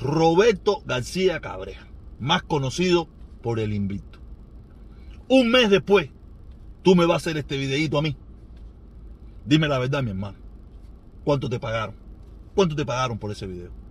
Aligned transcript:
Roberto 0.00 0.82
García 0.84 1.40
Cabreja, 1.40 1.86
más 2.18 2.42
conocido 2.42 3.08
por 3.42 3.60
el 3.60 3.72
invicto. 3.72 4.18
Un 5.28 5.50
mes 5.50 5.70
después, 5.70 6.10
tú 6.82 6.94
me 6.94 7.06
vas 7.06 7.14
a 7.14 7.16
hacer 7.16 7.36
este 7.36 7.56
videito 7.56 7.98
a 7.98 8.02
mí. 8.02 8.16
Dime 9.44 9.68
la 9.68 9.78
verdad, 9.78 10.02
mi 10.02 10.10
hermano. 10.10 10.38
¿Cuánto 11.24 11.48
te 11.48 11.60
pagaron? 11.60 11.94
¿Cuánto 12.54 12.74
te 12.76 12.84
pagaron 12.84 13.18
por 13.18 13.30
ese 13.30 13.46
video? 13.46 13.83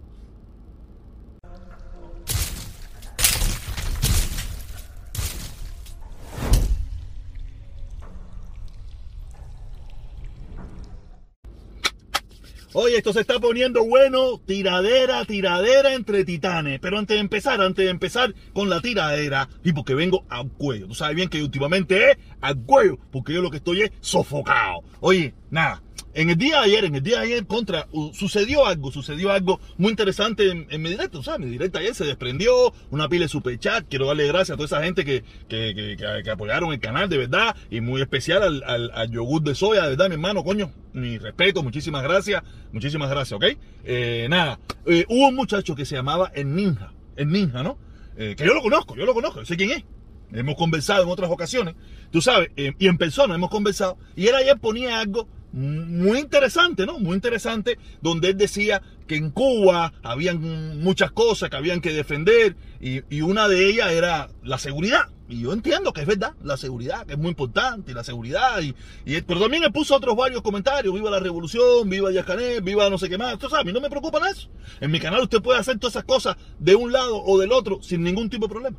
Oye, 12.75 12.97
esto 12.97 13.13
se 13.13 13.21
está 13.21 13.39
poniendo 13.39 13.85
bueno, 13.85 14.41
tiradera, 14.45 15.23
tiradera 15.25 15.93
entre 15.93 16.25
titanes. 16.25 16.79
Pero 16.79 16.97
antes 16.97 17.15
de 17.15 17.21
empezar, 17.21 17.61
antes 17.61 17.85
de 17.85 17.91
empezar 17.91 18.33
con 18.53 18.69
la 18.69 18.81
tiradera, 18.81 19.47
y 19.63 19.73
porque 19.73 19.93
vengo 19.93 20.25
al 20.27 20.49
cuello. 20.49 20.87
Tú 20.87 20.95
sabes 20.95 21.15
bien 21.15 21.29
que 21.29 21.43
últimamente 21.43 22.11
es 22.11 22.17
al 22.41 22.57
cuello, 22.63 22.97
porque 23.11 23.33
yo 23.33 23.41
lo 23.41 23.51
que 23.51 23.57
estoy 23.57 23.83
es 23.83 23.91
sofocado. 24.01 24.81
Oye, 25.01 25.35
nada, 25.53 25.83
en 26.15 26.29
el 26.29 26.37
día 26.37 26.59
de 26.59 26.65
ayer, 26.65 26.85
en 26.85 26.95
el 26.95 27.03
día 27.03 27.19
de 27.19 27.25
ayer, 27.25 27.47
contra, 27.47 27.87
sucedió 28.13 28.65
algo, 28.65 28.91
sucedió 28.91 29.31
algo 29.31 29.59
muy 29.77 29.89
interesante 29.89 30.49
en, 30.49 30.81
mi 30.81 30.89
directo, 30.89 31.23
¿sabes? 31.23 31.39
Mi 31.39 31.51
directo 31.51 31.79
ayer 31.79 31.95
se 31.95 32.05
desprendió, 32.05 32.73
una 32.91 33.09
pila 33.09 33.25
de 33.25 33.29
super 33.29 33.57
chat. 33.57 33.85
Quiero 33.89 34.07
darle 34.07 34.27
gracias 34.27 34.51
a 34.51 34.55
toda 34.55 34.65
esa 34.65 34.83
gente 34.83 35.05
que, 35.05 35.23
que, 35.47 35.95
que, 35.97 36.29
apoyaron 36.29 36.71
el 36.71 36.79
canal, 36.79 37.09
de 37.09 37.17
verdad, 37.17 37.55
y 37.71 37.81
muy 37.81 38.01
especial 38.01 38.63
al, 38.63 38.91
al, 38.93 39.11
yogur 39.11 39.41
de 39.41 39.55
soya, 39.55 39.83
de 39.83 39.89
verdad, 39.89 40.07
mi 40.07 40.13
hermano, 40.13 40.43
coño, 40.43 40.71
mi 40.93 41.17
respeto, 41.17 41.63
muchísimas 41.63 42.03
gracias, 42.03 42.43
muchísimas 42.71 43.09
gracias, 43.09 43.33
¿ok? 43.33 43.57
Eh, 43.83 44.27
nada, 44.29 44.59
eh, 44.85 45.05
hubo 45.09 45.29
un 45.29 45.35
muchacho 45.35 45.75
que 45.75 45.85
se 45.85 45.95
llamaba 45.95 46.31
el 46.35 46.55
Ninja, 46.55 46.93
el 47.15 47.29
Ninja, 47.29 47.63
¿no? 47.63 47.77
Eh, 48.17 48.35
que 48.37 48.45
yo 48.45 48.53
lo 48.53 48.61
conozco, 48.61 48.95
yo 48.95 49.05
lo 49.05 49.15
conozco, 49.15 49.45
sé 49.45 49.57
quién 49.57 49.71
es. 49.71 49.83
Hemos 50.31 50.55
conversado 50.55 51.03
en 51.03 51.09
otras 51.09 51.29
ocasiones, 51.29 51.75
tú 52.11 52.21
sabes, 52.21 52.49
y 52.55 52.87
en 52.87 52.97
persona 52.97 53.35
hemos 53.35 53.51
conversado, 53.51 53.97
y 54.15 54.27
él 54.27 54.35
ayer 54.35 54.59
ponía 54.59 54.99
algo 54.99 55.27
muy 55.53 56.19
interesante, 56.19 56.85
¿no? 56.85 56.99
Muy 56.99 57.13
interesante, 57.13 57.77
donde 58.01 58.29
él 58.29 58.37
decía 58.37 58.81
que 59.07 59.15
en 59.15 59.29
Cuba 59.29 59.93
habían 60.01 60.79
muchas 60.81 61.11
cosas 61.11 61.49
que 61.49 61.55
habían 61.55 61.79
que 61.79 61.93
defender 61.93 62.55
y, 62.81 63.21
una 63.21 63.47
de 63.47 63.69
ellas 63.69 63.91
era 63.91 64.29
la 64.43 64.57
seguridad. 64.57 65.09
Y 65.29 65.41
yo 65.41 65.53
entiendo 65.53 65.93
que 65.93 66.01
es 66.01 66.07
verdad, 66.07 66.33
la 66.43 66.57
seguridad, 66.57 67.05
que 67.05 67.13
es 67.13 67.19
muy 67.19 67.29
importante, 67.29 67.93
la 67.93 68.03
seguridad. 68.03 68.61
Y, 68.61 69.21
pero 69.21 69.39
también 69.39 69.63
él 69.63 69.71
puso 69.71 69.95
otros 69.95 70.15
varios 70.15 70.41
comentarios, 70.41 70.93
viva 70.93 71.09
la 71.09 71.19
revolución, 71.19 71.89
viva 71.89 72.11
Yacanet, 72.11 72.63
viva 72.63 72.89
no 72.89 72.97
sé 72.97 73.07
qué 73.07 73.17
más. 73.17 73.33
Entonces, 73.33 73.57
a 73.57 73.63
mí 73.63 73.71
no 73.71 73.79
me 73.79 73.89
preocupa 73.89 74.19
eso. 74.29 74.49
En 74.81 74.91
mi 74.91 74.99
canal 74.99 75.21
usted 75.21 75.41
puede 75.41 75.59
hacer 75.59 75.77
todas 75.77 75.93
esas 75.93 76.05
cosas 76.05 76.35
de 76.59 76.75
un 76.75 76.91
lado 76.91 77.23
o 77.23 77.39
del 77.39 77.51
otro 77.51 77.81
sin 77.81 78.03
ningún 78.03 78.29
tipo 78.29 78.47
de 78.47 78.53
problema. 78.53 78.77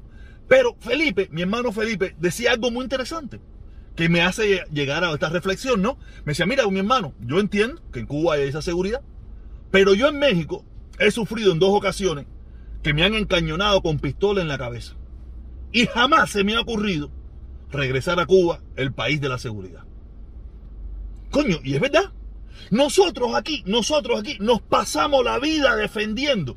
Pero 0.48 0.77
Felipe, 0.80 1.28
mi 1.30 1.42
hermano 1.42 1.72
Felipe, 1.72 2.14
decía 2.19 2.52
algo 2.52 2.70
muy 2.70 2.83
interesante 2.83 3.41
que 3.96 4.08
me 4.08 4.22
hace 4.22 4.64
llegar 4.72 5.04
a 5.04 5.12
esta 5.12 5.28
reflexión, 5.28 5.82
¿no? 5.82 5.98
Me 6.24 6.32
decía, 6.32 6.46
mira, 6.46 6.66
mi 6.68 6.78
hermano, 6.78 7.14
yo 7.20 7.38
entiendo 7.38 7.80
que 7.92 8.00
en 8.00 8.06
Cuba 8.06 8.34
hay 8.34 8.48
esa 8.48 8.62
seguridad, 8.62 9.02
pero 9.70 9.94
yo 9.94 10.08
en 10.08 10.18
México 10.18 10.64
he 10.98 11.10
sufrido 11.10 11.52
en 11.52 11.58
dos 11.58 11.70
ocasiones 11.70 12.26
que 12.82 12.92
me 12.92 13.04
han 13.04 13.14
encañonado 13.14 13.82
con 13.82 13.98
pistola 13.98 14.42
en 14.42 14.48
la 14.48 14.58
cabeza. 14.58 14.94
Y 15.72 15.86
jamás 15.86 16.30
se 16.30 16.44
me 16.44 16.54
ha 16.54 16.60
ocurrido 16.60 17.10
regresar 17.70 18.20
a 18.20 18.26
Cuba, 18.26 18.60
el 18.76 18.92
país 18.92 19.20
de 19.20 19.28
la 19.28 19.38
seguridad. 19.38 19.84
Coño, 21.30 21.58
y 21.64 21.74
es 21.74 21.80
verdad. 21.80 22.12
Nosotros 22.70 23.34
aquí, 23.34 23.62
nosotros 23.66 24.20
aquí 24.20 24.38
nos 24.40 24.60
pasamos 24.62 25.24
la 25.24 25.38
vida 25.38 25.74
defendiendo 25.76 26.56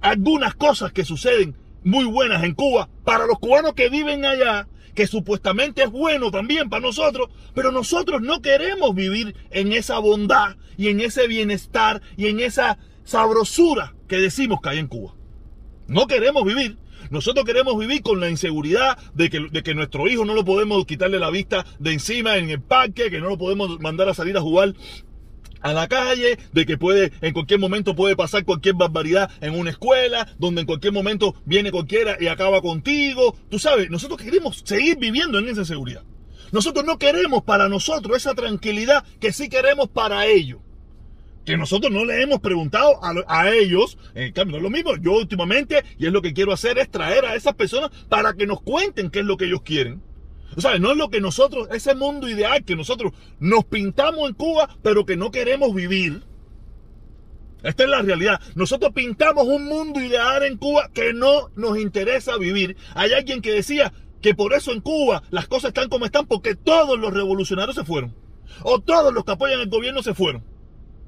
algunas 0.00 0.54
cosas 0.54 0.92
que 0.92 1.04
suceden 1.04 1.56
muy 1.82 2.04
buenas 2.04 2.42
en 2.44 2.54
Cuba 2.54 2.88
para 3.04 3.26
los 3.26 3.38
cubanos 3.38 3.74
que 3.74 3.90
viven 3.90 4.24
allá 4.24 4.68
que 4.94 5.06
supuestamente 5.06 5.82
es 5.82 5.90
bueno 5.90 6.30
también 6.30 6.68
para 6.68 6.82
nosotros, 6.82 7.28
pero 7.54 7.72
nosotros 7.72 8.22
no 8.22 8.40
queremos 8.40 8.94
vivir 8.94 9.34
en 9.50 9.72
esa 9.72 9.98
bondad 9.98 10.56
y 10.76 10.88
en 10.88 11.00
ese 11.00 11.26
bienestar 11.26 12.02
y 12.16 12.26
en 12.26 12.40
esa 12.40 12.78
sabrosura 13.04 13.94
que 14.08 14.16
decimos 14.16 14.60
que 14.62 14.70
hay 14.70 14.78
en 14.78 14.88
Cuba. 14.88 15.14
No 15.86 16.06
queremos 16.06 16.44
vivir. 16.44 16.78
Nosotros 17.10 17.44
queremos 17.44 17.78
vivir 17.78 18.02
con 18.02 18.18
la 18.18 18.30
inseguridad 18.30 18.96
de 19.14 19.28
que, 19.28 19.40
de 19.50 19.62
que 19.62 19.74
nuestro 19.74 20.08
hijo 20.08 20.24
no 20.24 20.34
lo 20.34 20.44
podemos 20.44 20.86
quitarle 20.86 21.18
la 21.18 21.30
vista 21.30 21.66
de 21.78 21.92
encima 21.92 22.38
en 22.38 22.48
el 22.48 22.62
parque, 22.62 23.10
que 23.10 23.20
no 23.20 23.28
lo 23.28 23.36
podemos 23.36 23.78
mandar 23.80 24.08
a 24.08 24.14
salir 24.14 24.36
a 24.36 24.40
jugar 24.40 24.74
a 25.64 25.72
la 25.72 25.88
calle, 25.88 26.38
de 26.52 26.66
que 26.66 26.76
puede, 26.76 27.10
en 27.22 27.32
cualquier 27.32 27.58
momento 27.58 27.96
puede 27.96 28.14
pasar 28.14 28.44
cualquier 28.44 28.74
barbaridad 28.74 29.30
en 29.40 29.58
una 29.58 29.70
escuela, 29.70 30.28
donde 30.38 30.60
en 30.60 30.66
cualquier 30.66 30.92
momento 30.92 31.34
viene 31.46 31.72
cualquiera 31.72 32.18
y 32.20 32.26
acaba 32.26 32.60
contigo. 32.60 33.34
Tú 33.48 33.58
sabes, 33.58 33.88
nosotros 33.88 34.20
queremos 34.20 34.60
seguir 34.62 34.98
viviendo 34.98 35.38
en 35.38 35.48
esa 35.48 35.64
seguridad. 35.64 36.02
Nosotros 36.52 36.84
no 36.84 36.98
queremos 36.98 37.44
para 37.44 37.70
nosotros 37.70 38.18
esa 38.18 38.34
tranquilidad 38.34 39.04
que 39.18 39.32
sí 39.32 39.48
queremos 39.48 39.88
para 39.88 40.26
ellos. 40.26 40.60
Que 41.46 41.56
nosotros 41.56 41.90
no 41.90 42.04
le 42.04 42.22
hemos 42.22 42.40
preguntado 42.40 43.00
a, 43.02 43.50
ellos, 43.50 43.96
en 44.14 44.32
cambio, 44.32 44.52
no 44.52 44.56
es 44.58 44.62
lo 44.64 44.70
mismo. 44.70 44.96
Yo 44.98 45.12
últimamente, 45.12 45.82
y 45.98 46.04
es 46.06 46.12
lo 46.12 46.20
que 46.20 46.34
quiero 46.34 46.52
hacer, 46.52 46.76
es 46.76 46.90
traer 46.90 47.24
a 47.24 47.36
esas 47.36 47.54
personas 47.54 47.90
para 48.10 48.34
que 48.34 48.46
nos 48.46 48.60
cuenten 48.60 49.08
qué 49.08 49.20
es 49.20 49.24
lo 49.24 49.38
que 49.38 49.46
ellos 49.46 49.62
quieren. 49.62 50.02
O 50.56 50.60
sea, 50.60 50.78
no 50.78 50.92
es 50.92 50.96
lo 50.96 51.10
que 51.10 51.20
nosotros, 51.20 51.68
ese 51.72 51.94
mundo 51.94 52.28
ideal 52.28 52.64
que 52.64 52.76
nosotros 52.76 53.12
nos 53.38 53.64
pintamos 53.64 54.28
en 54.28 54.34
Cuba, 54.34 54.68
pero 54.82 55.06
que 55.06 55.16
no 55.16 55.30
queremos 55.30 55.74
vivir. 55.74 56.22
Esta 57.62 57.84
es 57.84 57.88
la 57.88 58.02
realidad. 58.02 58.40
Nosotros 58.54 58.92
pintamos 58.92 59.46
un 59.46 59.64
mundo 59.64 60.00
ideal 60.00 60.42
en 60.42 60.58
Cuba 60.58 60.90
que 60.92 61.14
no 61.14 61.50
nos 61.56 61.78
interesa 61.78 62.36
vivir. 62.36 62.76
Hay 62.94 63.12
alguien 63.12 63.40
que 63.40 63.52
decía 63.52 63.92
que 64.20 64.34
por 64.34 64.52
eso 64.52 64.72
en 64.72 64.80
Cuba 64.80 65.22
las 65.30 65.48
cosas 65.48 65.68
están 65.68 65.88
como 65.88 66.04
están 66.04 66.26
porque 66.26 66.54
todos 66.54 66.98
los 66.98 67.12
revolucionarios 67.12 67.74
se 67.74 67.84
fueron. 67.84 68.14
O 68.62 68.80
todos 68.80 69.12
los 69.12 69.24
que 69.24 69.32
apoyan 69.32 69.60
el 69.60 69.68
gobierno 69.68 70.02
se 70.02 70.14
fueron. 70.14 70.44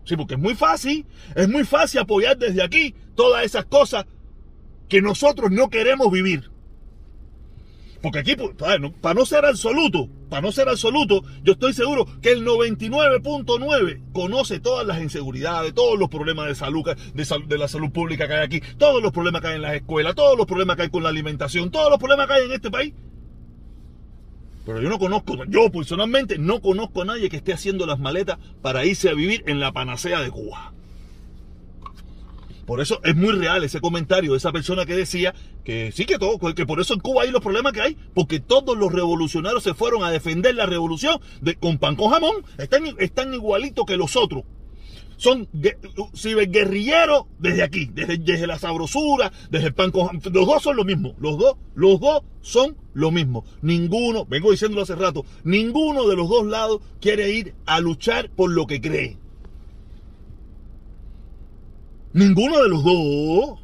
Sí, 0.04 0.16
porque 0.16 0.34
es 0.34 0.40
muy 0.40 0.54
fácil, 0.54 1.04
es 1.34 1.48
muy 1.48 1.64
fácil 1.64 2.00
apoyar 2.00 2.38
desde 2.38 2.62
aquí 2.62 2.94
todas 3.14 3.44
esas 3.44 3.64
cosas 3.66 4.06
que 4.88 5.02
nosotros 5.02 5.50
no 5.50 5.68
queremos 5.68 6.10
vivir. 6.10 6.50
Porque 8.02 8.20
aquí, 8.20 8.36
pues, 8.36 8.50
para 8.54 9.14
no 9.14 9.26
ser 9.26 9.44
absoluto, 9.44 10.08
para 10.28 10.42
no 10.42 10.52
ser 10.52 10.68
absoluto, 10.68 11.22
yo 11.42 11.54
estoy 11.54 11.72
seguro 11.72 12.06
que 12.20 12.32
el 12.32 12.44
99.9 12.44 14.12
conoce 14.12 14.60
todas 14.60 14.86
las 14.86 15.00
inseguridades, 15.00 15.74
todos 15.74 15.98
los 15.98 16.08
problemas 16.08 16.46
de 16.48 16.54
salud, 16.54 16.84
de, 16.84 17.58
la 17.58 17.68
salud 17.68 17.90
pública 17.90 18.26
que 18.28 18.34
hay 18.34 18.44
aquí, 18.44 18.60
todos 18.78 19.02
los 19.02 19.12
problemas 19.12 19.40
que 19.40 19.48
hay 19.48 19.56
en 19.56 19.62
las 19.62 19.74
escuelas, 19.74 20.14
todos 20.14 20.36
los 20.36 20.46
problemas 20.46 20.76
que 20.76 20.82
hay 20.82 20.90
con 20.90 21.02
la 21.02 21.08
alimentación, 21.08 21.70
todos 21.70 21.90
los 21.90 21.98
problemas 21.98 22.26
que 22.26 22.32
hay 22.34 22.44
en 22.44 22.52
este 22.52 22.70
país. 22.70 22.94
Pero 24.64 24.82
yo 24.82 24.88
no 24.88 24.98
conozco, 24.98 25.44
yo 25.46 25.70
personalmente 25.70 26.38
no 26.38 26.60
conozco 26.60 27.02
a 27.02 27.04
nadie 27.04 27.28
que 27.30 27.36
esté 27.36 27.52
haciendo 27.52 27.86
las 27.86 28.00
maletas 28.00 28.38
para 28.62 28.84
irse 28.84 29.08
a 29.08 29.14
vivir 29.14 29.44
en 29.46 29.60
la 29.60 29.72
panacea 29.72 30.20
de 30.20 30.30
Cuba. 30.30 30.72
Por 32.66 32.80
eso 32.80 33.00
es 33.04 33.14
muy 33.14 33.32
real 33.32 33.62
ese 33.62 33.80
comentario 33.80 34.32
de 34.32 34.38
esa 34.38 34.50
persona 34.50 34.84
que 34.84 34.96
decía 34.96 35.34
que 35.64 35.92
sí 35.92 36.04
que 36.04 36.18
todo, 36.18 36.38
que 36.54 36.66
por 36.66 36.80
eso 36.80 36.94
en 36.94 37.00
Cuba 37.00 37.22
hay 37.22 37.30
los 37.30 37.40
problemas 37.40 37.72
que 37.72 37.80
hay, 37.80 37.96
porque 38.12 38.40
todos 38.40 38.76
los 38.76 38.92
revolucionarios 38.92 39.62
se 39.62 39.74
fueron 39.74 40.02
a 40.02 40.10
defender 40.10 40.54
la 40.56 40.66
revolución 40.66 41.20
de, 41.40 41.54
con 41.54 41.78
pan 41.78 41.94
con 41.94 42.10
jamón, 42.10 42.44
están, 42.58 43.32
igualitos 43.32 43.86
que 43.86 43.96
los 43.96 44.16
otros. 44.16 44.42
Son 45.16 45.48
ciberguerrilleros 46.14 47.24
desde 47.38 47.62
aquí, 47.62 47.86
desde, 47.86 48.18
desde 48.18 48.46
la 48.46 48.58
sabrosura, 48.58 49.32
desde 49.48 49.68
el 49.68 49.74
pan 49.74 49.92
con 49.92 50.08
jamón. 50.08 50.22
Los 50.32 50.46
dos 50.46 50.62
son 50.62 50.76
lo 50.76 50.84
mismo, 50.84 51.14
los 51.18 51.38
dos, 51.38 51.56
los 51.74 52.00
dos 52.00 52.22
son 52.42 52.76
lo 52.94 53.12
mismo. 53.12 53.44
Ninguno, 53.62 54.26
vengo 54.26 54.50
diciéndolo 54.50 54.82
hace 54.82 54.96
rato, 54.96 55.24
ninguno 55.44 56.08
de 56.08 56.16
los 56.16 56.28
dos 56.28 56.44
lados 56.46 56.80
quiere 57.00 57.30
ir 57.30 57.54
a 57.64 57.78
luchar 57.78 58.28
por 58.28 58.50
lo 58.50 58.66
que 58.66 58.80
cree. 58.80 59.18
Ninguno 62.12 62.62
de 62.62 62.68
los 62.68 62.84
dos, 62.84 63.60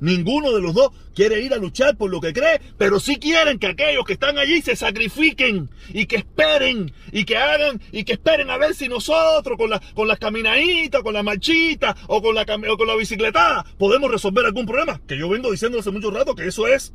ninguno 0.00 0.52
de 0.52 0.60
los 0.60 0.74
dos 0.74 0.90
quiere 1.14 1.40
ir 1.40 1.54
a 1.54 1.56
luchar 1.56 1.96
por 1.96 2.10
lo 2.10 2.20
que 2.20 2.32
cree, 2.32 2.60
pero 2.76 3.00
sí 3.00 3.16
quieren 3.16 3.58
que 3.58 3.68
aquellos 3.68 4.04
que 4.04 4.12
están 4.12 4.38
allí 4.38 4.60
se 4.60 4.76
sacrifiquen 4.76 5.70
y 5.88 6.06
que 6.06 6.16
esperen 6.16 6.92
y 7.10 7.24
que 7.24 7.36
hagan 7.36 7.80
y 7.90 8.04
que 8.04 8.12
esperen 8.12 8.50
a 8.50 8.58
ver 8.58 8.74
si 8.74 8.88
nosotros 8.88 9.56
con, 9.56 9.70
la, 9.70 9.80
con 9.94 10.06
las 10.06 10.18
caminaditas, 10.18 11.02
con 11.02 11.14
la 11.14 11.22
marchita 11.22 11.96
o 12.06 12.22
con 12.22 12.34
la, 12.34 12.42
o 12.42 12.76
con 12.76 12.86
la 12.86 12.96
bicicleta 12.96 13.64
podemos 13.78 14.10
resolver 14.10 14.44
algún 14.44 14.66
problema. 14.66 15.00
Que 15.08 15.18
yo 15.18 15.28
vengo 15.28 15.50
diciendo 15.50 15.78
hace 15.78 15.90
mucho 15.90 16.10
rato 16.10 16.34
que 16.34 16.46
eso 16.46 16.66
es 16.66 16.92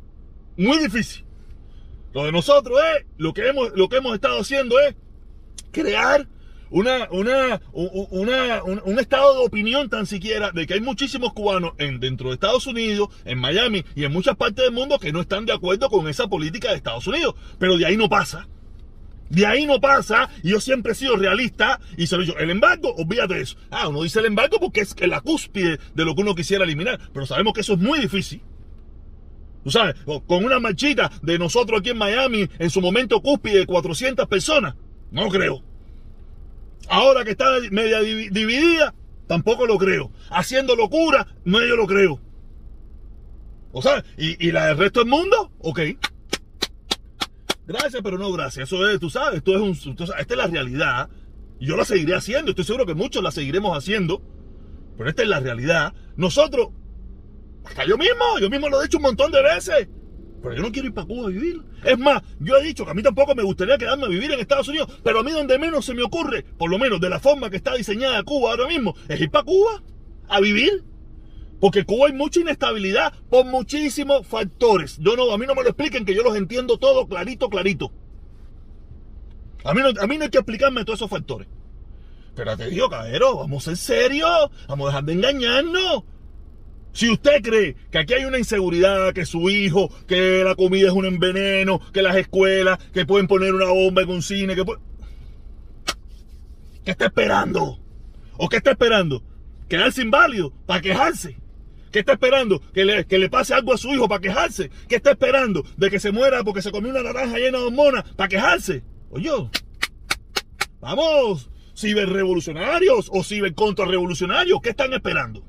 muy 0.56 0.78
difícil. 0.78 1.24
Lo 2.14 2.24
de 2.24 2.32
nosotros 2.32 2.78
es, 2.96 3.06
lo 3.16 3.32
que 3.32 3.48
hemos, 3.48 3.72
lo 3.74 3.88
que 3.88 3.96
hemos 3.96 4.14
estado 4.14 4.40
haciendo 4.40 4.78
es 4.80 4.94
crear 5.72 6.28
una, 6.72 7.08
una, 7.10 7.60
una, 7.72 8.62
un, 8.64 8.98
estado 8.98 9.34
de 9.34 9.46
opinión 9.46 9.90
tan 9.90 10.06
siquiera 10.06 10.52
de 10.52 10.66
que 10.66 10.74
hay 10.74 10.80
muchísimos 10.80 11.34
cubanos 11.34 11.74
en, 11.78 12.00
dentro 12.00 12.28
de 12.28 12.34
Estados 12.34 12.66
Unidos, 12.66 13.08
en 13.24 13.38
Miami 13.38 13.84
y 13.94 14.04
en 14.04 14.12
muchas 14.12 14.36
partes 14.36 14.64
del 14.64 14.72
mundo 14.72 14.98
que 14.98 15.12
no 15.12 15.20
están 15.20 15.44
de 15.44 15.52
acuerdo 15.52 15.90
con 15.90 16.08
esa 16.08 16.28
política 16.28 16.70
de 16.70 16.76
Estados 16.76 17.06
Unidos. 17.06 17.34
Pero 17.58 17.76
de 17.76 17.84
ahí 17.84 17.96
no 17.96 18.08
pasa. 18.08 18.48
De 19.28 19.46
ahí 19.46 19.64
no 19.64 19.80
pasa, 19.80 20.28
y 20.42 20.50
yo 20.50 20.60
siempre 20.60 20.92
he 20.92 20.94
sido 20.94 21.16
realista, 21.16 21.80
y 21.96 22.06
se 22.06 22.16
lo 22.16 22.22
digo, 22.22 22.36
el 22.38 22.50
embargo, 22.50 22.94
olvídate 22.94 23.34
de 23.34 23.40
eso. 23.42 23.56
Ah, 23.70 23.88
uno 23.88 24.02
dice 24.02 24.20
el 24.20 24.26
embargo 24.26 24.58
porque 24.60 24.80
es 24.80 24.94
la 25.06 25.22
cúspide 25.22 25.78
de 25.94 26.04
lo 26.04 26.14
que 26.14 26.20
uno 26.20 26.34
quisiera 26.34 26.64
eliminar, 26.64 27.00
pero 27.14 27.24
sabemos 27.24 27.54
que 27.54 27.62
eso 27.62 27.72
es 27.74 27.78
muy 27.78 27.98
difícil. 27.98 28.42
Tú 29.64 29.70
sabes, 29.70 29.94
con 30.26 30.44
una 30.44 30.58
marchita 30.58 31.10
de 31.22 31.38
nosotros 31.38 31.80
aquí 31.80 31.90
en 31.90 31.98
Miami, 31.98 32.48
en 32.58 32.68
su 32.68 32.82
momento 32.82 33.22
cúspide 33.22 33.60
de 33.60 33.66
400 33.66 34.26
personas, 34.26 34.74
no 35.10 35.28
creo. 35.28 35.62
Ahora 36.88 37.24
que 37.24 37.32
está 37.32 37.46
media 37.70 38.00
dividida, 38.00 38.94
tampoco 39.26 39.66
lo 39.66 39.78
creo. 39.78 40.10
Haciendo 40.30 40.76
locura, 40.76 41.26
no 41.44 41.60
yo 41.60 41.76
lo 41.76 41.86
creo. 41.86 42.20
O 43.72 43.80
sea, 43.80 44.04
¿y, 44.18 44.52
la 44.52 44.66
del 44.66 44.78
resto 44.78 45.00
del 45.00 45.08
mundo? 45.08 45.50
Ok. 45.60 45.80
Gracias, 47.66 48.02
pero 48.02 48.18
no 48.18 48.30
gracias. 48.32 48.68
Eso 48.68 48.88
es, 48.88 49.00
tú 49.00 49.08
sabes, 49.08 49.38
esto 49.38 49.54
es 49.54 49.60
un, 49.60 49.96
esta 49.96 50.14
es 50.16 50.36
la 50.36 50.46
realidad. 50.46 51.08
Y 51.58 51.66
yo 51.66 51.76
la 51.76 51.84
seguiré 51.84 52.14
haciendo. 52.14 52.50
Estoy 52.50 52.64
seguro 52.64 52.84
que 52.84 52.94
muchos 52.94 53.22
la 53.22 53.30
seguiremos 53.30 53.76
haciendo. 53.76 54.20
Pero 54.98 55.08
esta 55.08 55.22
es 55.22 55.28
la 55.28 55.40
realidad. 55.40 55.94
Nosotros, 56.16 56.68
hasta 57.64 57.86
yo 57.86 57.96
mismo, 57.96 58.38
yo 58.40 58.50
mismo 58.50 58.68
lo 58.68 58.80
he 58.80 58.84
dicho 58.84 58.98
un 58.98 59.04
montón 59.04 59.32
de 59.32 59.42
veces. 59.42 59.88
Pero 60.42 60.56
yo 60.56 60.62
no 60.62 60.72
quiero 60.72 60.88
ir 60.88 60.94
para 60.94 61.06
Cuba 61.06 61.28
a 61.28 61.30
vivir. 61.30 61.62
Es 61.84 61.98
más, 61.98 62.22
yo 62.40 62.56
he 62.56 62.62
dicho 62.62 62.84
que 62.84 62.90
a 62.90 62.94
mí 62.94 63.02
tampoco 63.02 63.34
me 63.34 63.44
gustaría 63.44 63.78
quedarme 63.78 64.06
a 64.06 64.08
vivir 64.08 64.32
en 64.32 64.40
Estados 64.40 64.68
Unidos, 64.68 64.88
pero 65.04 65.20
a 65.20 65.22
mí 65.22 65.30
donde 65.30 65.58
menos 65.58 65.84
se 65.84 65.94
me 65.94 66.02
ocurre, 66.02 66.42
por 66.42 66.68
lo 66.68 66.78
menos 66.78 67.00
de 67.00 67.08
la 67.08 67.20
forma 67.20 67.48
que 67.48 67.56
está 67.56 67.74
diseñada 67.74 68.22
Cuba 68.24 68.50
ahora 68.50 68.66
mismo, 68.66 68.94
es 69.08 69.20
ir 69.20 69.30
para 69.30 69.44
Cuba 69.44 69.82
a 70.28 70.40
vivir. 70.40 70.84
Porque 71.60 71.80
en 71.80 71.84
Cuba 71.84 72.08
hay 72.08 72.12
mucha 72.12 72.40
inestabilidad 72.40 73.12
por 73.30 73.46
muchísimos 73.46 74.26
factores. 74.26 74.98
Yo 74.98 75.14
no, 75.14 75.30
a 75.30 75.38
mí 75.38 75.46
no 75.46 75.54
me 75.54 75.62
lo 75.62 75.68
expliquen, 75.68 76.04
que 76.04 76.14
yo 76.14 76.24
los 76.24 76.36
entiendo 76.36 76.76
todo 76.76 77.06
clarito, 77.06 77.48
clarito. 77.48 77.92
A 79.64 79.72
mí 79.74 79.80
no, 79.80 79.90
a 80.00 80.06
mí 80.08 80.18
no 80.18 80.24
hay 80.24 80.30
que 80.30 80.38
explicarme 80.38 80.84
todos 80.84 80.98
esos 80.98 81.10
factores. 81.10 81.46
Pero 82.34 82.56
te 82.56 82.66
digo, 82.68 82.88
caballero, 82.88 83.36
vamos 83.36 83.68
en 83.68 83.76
serio, 83.76 84.26
vamos 84.66 84.86
a 84.86 84.88
dejar 84.88 85.04
de 85.04 85.12
engañarnos. 85.12 86.02
Si 86.92 87.10
usted 87.10 87.42
cree 87.42 87.76
que 87.90 87.98
aquí 87.98 88.14
hay 88.14 88.24
una 88.24 88.38
inseguridad, 88.38 89.12
que 89.14 89.24
su 89.24 89.48
hijo, 89.48 89.90
que 90.06 90.42
la 90.44 90.54
comida 90.54 90.88
es 90.88 90.92
un 90.92 91.06
enveneno, 91.06 91.80
que 91.92 92.02
las 92.02 92.16
escuelas, 92.16 92.78
que 92.92 93.06
pueden 93.06 93.26
poner 93.26 93.54
una 93.54 93.66
bomba 93.66 94.02
en 94.02 94.10
un 94.10 94.22
cine, 94.22 94.54
que 94.54 94.64
¿Qué 96.84 96.90
está 96.90 97.06
esperando? 97.06 97.78
¿O 98.36 98.48
qué 98.48 98.56
está 98.56 98.72
esperando? 98.72 99.22
¿Quedarse 99.68 100.02
inválido 100.02 100.52
para 100.66 100.80
quejarse? 100.82 101.38
¿Qué 101.92 102.00
está 102.00 102.14
esperando? 102.14 102.60
¿Que 102.72 102.84
le, 102.84 103.06
¿Que 103.06 103.18
le 103.18 103.30
pase 103.30 103.54
algo 103.54 103.72
a 103.72 103.78
su 103.78 103.88
hijo 103.94 104.08
para 104.08 104.20
quejarse? 104.20 104.70
¿Qué 104.88 104.96
está 104.96 105.12
esperando? 105.12 105.64
¿De 105.76 105.90
que 105.90 106.00
se 106.00 106.10
muera 106.10 106.42
porque 106.42 106.62
se 106.62 106.72
comió 106.72 106.90
una 106.90 107.02
naranja 107.02 107.38
llena 107.38 107.58
de 107.58 107.64
hormonas 107.64 108.04
para 108.16 108.28
quejarse? 108.28 108.82
Oye, 109.10 109.30
vamos, 110.80 111.50
ciberrevolucionarios 111.76 113.08
o 113.12 113.22
cibercontrarrevolucionarios, 113.22 114.60
¿qué 114.62 114.70
están 114.70 114.92
esperando? 114.92 115.44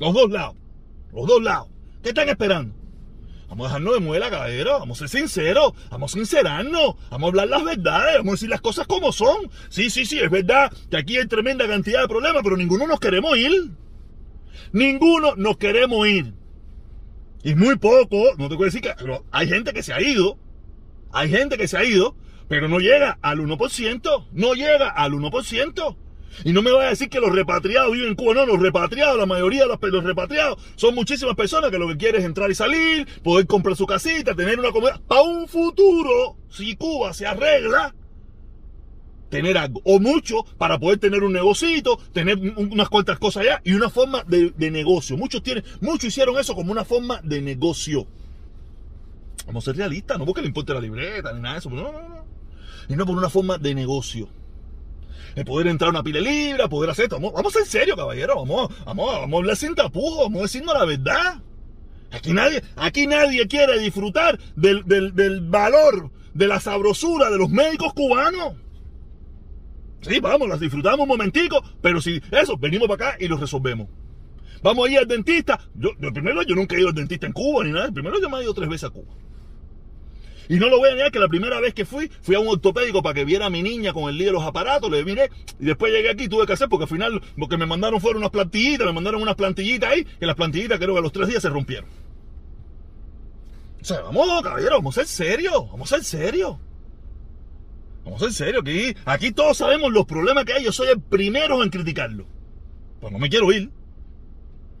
Los 0.00 0.12
dos 0.14 0.30
lados. 0.30 0.61
Los 1.12 1.26
dos 1.26 1.42
lados. 1.42 1.68
¿Qué 2.02 2.10
están 2.10 2.28
esperando? 2.28 2.74
Vamos 3.48 3.66
a 3.66 3.68
dejarnos 3.68 3.94
de 3.94 4.00
muela, 4.00 4.30
caballero. 4.30 4.78
Vamos 4.78 5.02
a 5.02 5.06
ser 5.06 5.20
sinceros. 5.20 5.74
Vamos 5.90 6.12
a 6.12 6.14
sincerarnos. 6.14 6.96
Vamos 7.10 7.26
a 7.26 7.28
hablar 7.28 7.48
las 7.48 7.64
verdades. 7.64 8.16
Vamos 8.16 8.32
a 8.32 8.36
decir 8.36 8.48
las 8.48 8.62
cosas 8.62 8.86
como 8.86 9.12
son. 9.12 9.50
Sí, 9.68 9.90
sí, 9.90 10.06
sí. 10.06 10.18
Es 10.18 10.30
verdad 10.30 10.72
que 10.90 10.96
aquí 10.96 11.18
hay 11.18 11.26
tremenda 11.26 11.68
cantidad 11.68 12.00
de 12.00 12.08
problemas, 12.08 12.42
pero 12.42 12.56
ninguno 12.56 12.86
nos 12.86 12.98
queremos 12.98 13.36
ir. 13.36 13.72
Ninguno 14.72 15.36
nos 15.36 15.58
queremos 15.58 16.08
ir. 16.08 16.32
Y 17.44 17.54
muy 17.54 17.76
poco, 17.76 18.34
no 18.38 18.48
te 18.48 18.56
puedo 18.56 18.70
decir 18.70 18.80
que 18.80 18.94
hay 19.32 19.48
gente 19.48 19.74
que 19.74 19.82
se 19.82 19.92
ha 19.92 20.00
ido. 20.00 20.38
Hay 21.12 21.28
gente 21.28 21.58
que 21.58 21.68
se 21.68 21.76
ha 21.76 21.84
ido, 21.84 22.16
pero 22.48 22.68
no 22.68 22.78
llega 22.78 23.18
al 23.20 23.40
1%. 23.40 24.28
No 24.32 24.54
llega 24.54 24.88
al 24.88 25.12
1%. 25.12 25.96
Y 26.44 26.52
no 26.52 26.62
me 26.62 26.72
vaya 26.72 26.88
a 26.88 26.90
decir 26.90 27.08
que 27.08 27.20
los 27.20 27.32
repatriados 27.32 27.92
viven 27.92 28.08
en 28.08 28.14
Cuba. 28.14 28.34
No, 28.34 28.46
los 28.46 28.60
repatriados, 28.60 29.18
la 29.18 29.26
mayoría 29.26 29.62
de 29.62 29.68
los, 29.68 30.04
repatriados 30.04 30.58
son 30.76 30.94
muchísimas 30.94 31.36
personas 31.36 31.70
que 31.70 31.78
lo 31.78 31.88
que 31.88 31.96
quieren 31.96 32.20
es 32.20 32.26
entrar 32.26 32.50
y 32.50 32.54
salir, 32.54 33.06
poder 33.22 33.46
comprar 33.46 33.76
su 33.76 33.86
casita, 33.86 34.34
tener 34.34 34.58
una 34.58 34.70
comida. 34.70 35.00
Para 35.06 35.22
un 35.22 35.48
futuro, 35.48 36.36
si 36.48 36.76
Cuba 36.76 37.12
se 37.12 37.26
arregla, 37.26 37.94
tener 39.28 39.56
algo. 39.58 39.80
O 39.84 40.00
mucho 40.00 40.44
para 40.58 40.78
poder 40.78 40.98
tener 40.98 41.22
un 41.22 41.32
negocito, 41.32 41.98
tener 42.12 42.38
unas 42.38 42.88
cuantas 42.88 43.18
cosas 43.18 43.44
allá 43.44 43.60
y 43.64 43.72
una 43.72 43.90
forma 43.90 44.24
de, 44.24 44.70
negocio. 44.70 45.16
Muchos 45.16 45.42
tienen, 45.42 45.64
muchos 45.80 46.04
hicieron 46.04 46.38
eso 46.38 46.54
como 46.54 46.72
una 46.72 46.84
forma 46.84 47.20
de 47.22 47.40
negocio. 47.40 48.06
Vamos 49.46 49.64
a 49.64 49.72
ser 49.72 49.76
realistas, 49.76 50.18
no 50.18 50.24
porque 50.24 50.40
le 50.40 50.48
importe 50.48 50.72
la 50.72 50.80
libreta 50.80 51.32
ni 51.32 51.40
nada 51.40 51.54
de 51.54 51.58
eso. 51.60 51.70
No, 51.70 51.92
no, 51.92 52.08
no. 52.08 52.24
Y 52.88 52.96
no 52.96 53.06
por 53.06 53.16
una 53.16 53.30
forma 53.30 53.58
de 53.58 53.74
negocio 53.74 54.28
el 55.34 55.44
poder 55.44 55.66
entrar 55.66 55.88
a 55.88 55.90
una 55.90 56.02
pila 56.02 56.20
libre, 56.20 56.68
poder 56.68 56.90
hacer 56.90 57.04
esto. 57.04 57.16
Vamos, 57.16 57.32
vamos 57.32 57.56
en 57.56 57.66
serio, 57.66 57.96
caballero. 57.96 58.36
Vamos, 58.36 58.70
vamos, 58.84 59.12
vamos 59.12 59.34
a 59.34 59.38
hablar 59.38 59.56
sin 59.56 59.74
tapujos, 59.74 60.24
vamos 60.24 60.40
a 60.40 60.42
decirnos 60.42 60.74
la 60.74 60.84
verdad. 60.84 61.42
Aquí 62.10 62.32
nadie, 62.32 62.62
aquí 62.76 63.06
nadie 63.06 63.46
quiere 63.48 63.78
disfrutar 63.78 64.38
del, 64.54 64.84
del, 64.84 65.40
valor, 65.40 66.10
de 66.34 66.46
la 66.46 66.60
sabrosura 66.60 67.30
de 67.30 67.38
los 67.38 67.48
médicos 67.48 67.94
cubanos. 67.94 68.54
Sí, 70.02 70.20
vamos, 70.20 70.48
las 70.48 70.60
disfrutamos 70.60 71.00
un 71.00 71.08
momentico, 71.08 71.62
pero 71.80 72.00
si 72.02 72.20
eso, 72.30 72.58
venimos 72.58 72.88
para 72.88 73.10
acá 73.10 73.16
y 73.18 73.28
los 73.28 73.40
resolvemos. 73.40 73.88
Vamos 74.62 74.86
a 74.86 74.92
ir 74.92 74.98
al 74.98 75.08
dentista. 75.08 75.58
Yo, 75.74 75.90
yo 75.98 76.12
primero, 76.12 76.42
yo 76.42 76.54
nunca 76.54 76.76
he 76.76 76.80
ido 76.80 76.88
al 76.88 76.94
dentista 76.94 77.26
en 77.26 77.32
Cuba 77.32 77.64
ni 77.64 77.72
nada. 77.72 77.90
Primero 77.90 78.20
yo 78.20 78.28
me 78.28 78.38
he 78.38 78.42
ido 78.42 78.54
tres 78.54 78.68
veces 78.68 78.90
a 78.90 78.90
Cuba. 78.90 79.12
Y 80.52 80.56
no 80.56 80.68
lo 80.68 80.76
voy 80.76 80.90
a 80.90 80.94
negar 80.94 81.10
que 81.10 81.18
la 81.18 81.28
primera 81.28 81.60
vez 81.60 81.72
que 81.72 81.86
fui, 81.86 82.10
fui 82.20 82.34
a 82.34 82.38
un 82.38 82.46
ortopédico 82.46 83.02
para 83.02 83.14
que 83.14 83.24
viera 83.24 83.46
a 83.46 83.48
mi 83.48 83.62
niña 83.62 83.94
con 83.94 84.10
el 84.10 84.18
lío 84.18 84.26
de 84.26 84.32
los 84.34 84.42
aparatos, 84.42 84.90
le 84.90 85.02
miré, 85.02 85.30
y 85.58 85.64
después 85.64 85.90
llegué 85.90 86.10
aquí 86.10 86.28
tuve 86.28 86.46
que 86.46 86.52
hacer, 86.52 86.68
porque 86.68 86.82
al 86.82 86.90
final 86.90 87.22
lo 87.36 87.48
me 87.56 87.64
mandaron 87.64 88.02
fueron 88.02 88.20
unas 88.20 88.32
plantillitas, 88.32 88.86
me 88.86 88.92
mandaron 88.92 89.22
unas 89.22 89.34
plantillitas 89.34 89.88
ahí, 89.88 90.04
que 90.04 90.26
las 90.26 90.36
plantillitas 90.36 90.78
creo 90.78 90.92
que 90.92 90.98
a 90.98 91.02
los 91.02 91.10
tres 91.10 91.28
días 91.28 91.40
se 91.40 91.48
rompieron. 91.48 91.88
O 93.80 93.84
sea, 93.84 94.02
vamos, 94.02 94.42
caballero, 94.42 94.76
vamos 94.76 94.98
a 94.98 95.00
ser 95.00 95.08
serios, 95.08 95.70
vamos 95.70 95.90
a 95.90 95.96
ser 95.96 96.04
serios. 96.04 96.56
Vamos 98.04 98.20
a 98.20 98.26
ser 98.26 98.34
serios, 98.34 98.60
aquí, 98.60 98.94
aquí 99.06 99.32
todos 99.32 99.56
sabemos 99.56 99.90
los 99.90 100.04
problemas 100.04 100.44
que 100.44 100.52
hay, 100.52 100.64
yo 100.64 100.72
soy 100.72 100.88
el 100.88 101.00
primero 101.00 101.62
en 101.62 101.70
criticarlo. 101.70 102.26
Pues 103.00 103.10
no 103.10 103.18
me 103.18 103.30
quiero 103.30 103.50
ir. 103.52 103.70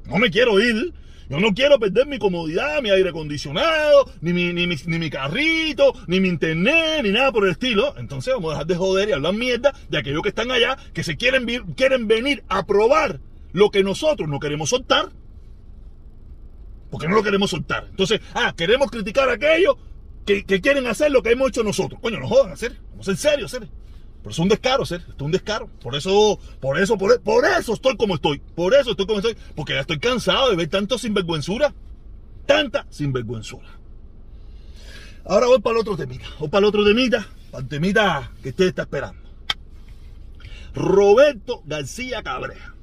No 0.04 0.18
me 0.18 0.30
quiero 0.30 0.60
ir. 0.60 0.92
Yo 1.32 1.40
no 1.40 1.54
quiero 1.54 1.78
perder 1.78 2.06
mi 2.06 2.18
comodidad, 2.18 2.82
mi 2.82 2.90
aire 2.90 3.08
acondicionado, 3.08 4.04
ni 4.20 4.34
mi, 4.34 4.52
ni, 4.52 4.66
mi, 4.66 5.08
carrito, 5.08 5.94
ni 6.06 6.20
mi 6.20 6.28
internet, 6.28 7.02
ni 7.02 7.10
nada 7.10 7.32
por 7.32 7.46
el 7.46 7.52
estilo. 7.52 7.94
Entonces 7.96 8.34
vamos 8.34 8.50
a 8.50 8.52
dejar 8.52 8.66
de 8.66 8.76
joder 8.76 9.08
y 9.08 9.12
hablar 9.12 9.32
mierda 9.32 9.74
de 9.88 9.96
aquellos 9.96 10.20
que 10.22 10.28
están 10.28 10.50
allá, 10.50 10.76
que 10.92 11.02
se 11.02 11.16
quieren, 11.16 11.46
quieren 11.74 12.06
venir 12.06 12.44
a 12.50 12.66
probar 12.66 13.18
lo 13.52 13.70
que 13.70 13.82
nosotros 13.82 14.28
no 14.28 14.40
queremos 14.40 14.68
soltar. 14.68 15.08
Porque 16.90 17.08
no 17.08 17.14
lo 17.14 17.22
queremos 17.22 17.48
soltar. 17.48 17.86
Entonces, 17.88 18.20
ah, 18.34 18.52
queremos 18.54 18.90
criticar 18.90 19.30
a 19.30 19.32
aquellos 19.32 19.76
que, 20.26 20.44
quieren 20.44 20.86
hacer 20.86 21.10
lo 21.12 21.22
que 21.22 21.30
hemos 21.30 21.48
hecho 21.48 21.62
nosotros. 21.62 21.98
Coño, 22.02 22.20
no 22.20 22.28
jodan, 22.28 22.52
hacer. 22.52 22.76
Vamos 22.90 23.08
en 23.08 23.16
serio, 23.16 23.46
hacer. 23.46 23.66
Pero 24.22 24.30
es 24.30 24.38
un 24.38 24.48
descaro, 24.48 24.86
ser, 24.86 25.00
es 25.00 25.20
un 25.20 25.32
descaro. 25.32 25.68
Por 25.82 25.96
eso, 25.96 26.38
por 26.60 26.78
eso, 26.78 26.96
por, 26.96 27.44
eso 27.44 27.72
estoy 27.74 27.96
como 27.96 28.14
estoy. 28.14 28.40
Por 28.54 28.72
eso 28.74 28.92
estoy 28.92 29.06
como 29.06 29.18
estoy. 29.18 29.36
Porque 29.56 29.74
ya 29.74 29.80
estoy 29.80 29.98
cansado 29.98 30.50
de 30.50 30.56
ver 30.56 30.68
tanto 30.68 30.96
sinvergüenzura. 30.96 31.74
Tanta 32.46 32.86
sinvergüenzura. 32.88 33.68
Ahora 35.24 35.46
voy 35.46 35.60
para 35.60 35.74
el 35.74 35.80
otro 35.80 35.96
temita. 35.96 36.26
Voy 36.38 36.48
para 36.48 36.60
el 36.60 36.64
otro 36.66 36.84
temita. 36.84 37.26
Para 37.50 37.62
el 37.62 37.68
temita 37.68 38.30
que 38.42 38.50
usted 38.50 38.66
está 38.66 38.82
esperando. 38.82 39.20
Roberto 40.74 41.62
García 41.66 42.22
Cabreja. 42.22 42.74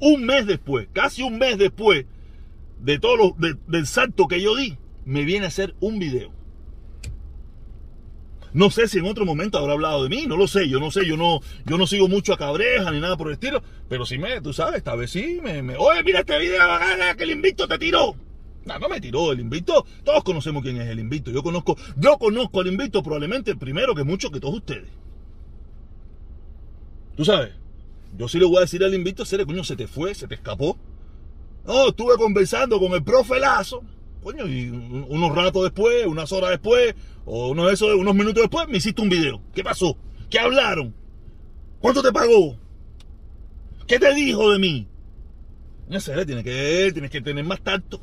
Un 0.00 0.26
mes 0.26 0.46
después, 0.46 0.88
casi 0.92 1.22
un 1.22 1.38
mes 1.38 1.56
después 1.56 2.04
de 2.80 2.98
todo 2.98 3.16
lo, 3.16 3.36
del 3.66 3.86
salto 3.86 4.28
que 4.28 4.42
yo 4.42 4.54
di, 4.54 4.76
me 5.06 5.24
viene 5.24 5.46
a 5.46 5.48
hacer 5.48 5.74
un 5.80 5.98
video. 5.98 6.32
No 8.56 8.70
sé 8.70 8.88
si 8.88 8.96
en 8.96 9.04
otro 9.04 9.26
momento 9.26 9.58
habrá 9.58 9.74
hablado 9.74 10.02
de 10.02 10.08
mí, 10.08 10.24
no 10.26 10.38
lo 10.38 10.48
sé, 10.48 10.66
yo 10.66 10.80
no 10.80 10.90
sé, 10.90 11.06
yo 11.06 11.18
no, 11.18 11.40
yo 11.66 11.76
no 11.76 11.86
sigo 11.86 12.08
mucho 12.08 12.32
a 12.32 12.38
Cabreja 12.38 12.90
ni 12.90 13.00
nada 13.00 13.14
por 13.14 13.26
el 13.26 13.34
estilo, 13.34 13.62
pero 13.86 14.06
sí 14.06 14.16
me, 14.16 14.40
tú 14.40 14.54
sabes, 14.54 14.78
esta 14.78 14.94
vez 14.94 15.10
sí 15.10 15.40
me, 15.42 15.76
oye, 15.76 16.02
mira 16.02 16.20
este 16.20 16.38
video, 16.38 16.66
que 17.18 17.24
el 17.24 17.32
invito 17.32 17.68
te 17.68 17.76
tiró. 17.76 18.16
No, 18.64 18.78
no 18.78 18.88
me 18.88 18.98
tiró 18.98 19.30
el 19.32 19.40
invito. 19.40 19.84
Todos 20.02 20.24
conocemos 20.24 20.62
quién 20.62 20.80
es 20.80 20.88
el 20.88 20.98
invito. 20.98 21.30
Yo 21.30 21.42
conozco, 21.42 21.76
yo 21.98 22.16
conozco 22.16 22.62
al 22.62 22.68
invito 22.68 23.02
probablemente 23.02 23.54
primero 23.56 23.94
que 23.94 24.04
mucho 24.04 24.30
que 24.30 24.40
todos 24.40 24.54
ustedes. 24.54 24.88
Tú 27.14 27.26
sabes, 27.26 27.52
yo 28.16 28.26
sí 28.26 28.38
le 28.38 28.46
voy 28.46 28.56
a 28.56 28.60
decir 28.60 28.82
al 28.82 28.94
invito, 28.94 29.26
ser 29.26 29.44
coño, 29.44 29.64
se 29.64 29.76
te 29.76 29.86
fue, 29.86 30.14
se 30.14 30.26
te 30.26 30.34
escapó. 30.34 30.78
No, 31.66 31.88
estuve 31.88 32.16
conversando 32.16 32.80
con 32.80 32.92
el 32.92 33.04
profe 33.04 33.38
Lazo 33.38 33.82
Coño, 34.26 34.44
y 34.48 34.70
unos 34.70 35.36
ratos 35.36 35.62
después, 35.62 36.04
unas 36.04 36.32
horas 36.32 36.50
después, 36.50 36.96
o 37.26 37.50
unos, 37.50 37.72
eso, 37.72 37.96
unos 37.96 38.12
minutos 38.12 38.42
después, 38.42 38.66
me 38.66 38.78
hiciste 38.78 39.00
un 39.00 39.08
video. 39.08 39.40
¿Qué 39.54 39.62
pasó? 39.62 39.96
¿Qué 40.28 40.40
hablaron? 40.40 40.92
¿Cuánto 41.78 42.02
te 42.02 42.10
pagó? 42.10 42.58
¿Qué 43.86 44.00
te 44.00 44.12
dijo 44.16 44.50
de 44.50 44.58
mí? 44.58 44.88
No 45.88 46.00
sé, 46.00 46.26
tienes 46.26 46.42
que, 46.42 46.90
tienes 46.92 47.08
que 47.08 47.20
tener 47.20 47.44
más 47.44 47.60
tacto. 47.60 48.00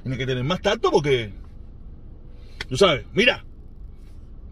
Tienes 0.00 0.18
que 0.18 0.24
tener 0.24 0.44
más 0.44 0.62
tacto 0.62 0.90
porque, 0.90 1.30
tú 2.66 2.78
sabes, 2.78 3.04
mira, 3.12 3.44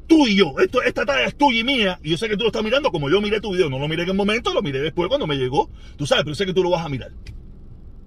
Tú 0.06 0.26
y 0.26 0.37
yo, 0.37 0.56
esto, 0.59 0.83
esta 0.83 1.06
talla 1.06 1.25
es 1.25 1.37
tuya 1.37 1.61
y 1.61 1.64
mía, 1.64 1.99
y 2.02 2.11
yo 2.11 2.18
sé 2.18 2.28
que 2.28 2.37
tú 2.37 2.42
lo 2.42 2.49
estás 2.49 2.62
mirando 2.62 2.92
como 2.92 3.09
yo 3.09 3.23
miré 3.23 3.40
tu 3.40 3.52
video. 3.52 3.71
No 3.71 3.78
lo 3.78 3.88
miré 3.88 4.02
en 4.02 4.11
el 4.11 4.14
momento, 4.14 4.52
lo 4.52 4.61
miré 4.61 4.80
después 4.80 5.09
cuando 5.09 5.26
me 5.26 5.37
llegó. 5.37 5.71
Tú 5.97 6.04
sabes, 6.06 6.25
pero 6.25 6.37
sé 6.37 6.45
que 6.45 6.52
tú 6.52 6.62
lo 6.62 6.68
vas 6.68 6.85
a 6.85 6.90
mirar. 6.90 7.12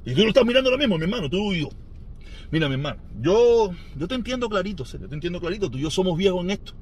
Y 0.06 0.14
tú 0.14 0.22
lo 0.22 0.28
estás 0.28 0.46
mirando 0.46 0.70
lo 0.70 0.78
mismo, 0.78 1.00
mi 1.00 1.06
hermano, 1.06 1.32
tú 1.32 1.52
y 1.52 1.62
yo. 1.62 1.70
Mira, 2.52 2.68
mi 2.68 2.76
hermano, 2.76 3.02
yo, 3.22 3.72
yo 3.96 4.08
te 4.08 4.16
entiendo 4.16 4.50
clarito, 4.50 4.84
yo 4.84 5.08
te 5.08 5.14
entiendo 5.14 5.40
clarito. 5.40 5.70
Tú 5.70 5.78
y 5.78 5.82
yo 5.82 5.92
somos 5.92 6.18
viejos 6.18 6.44
en 6.44 6.52
esto. 6.52 6.74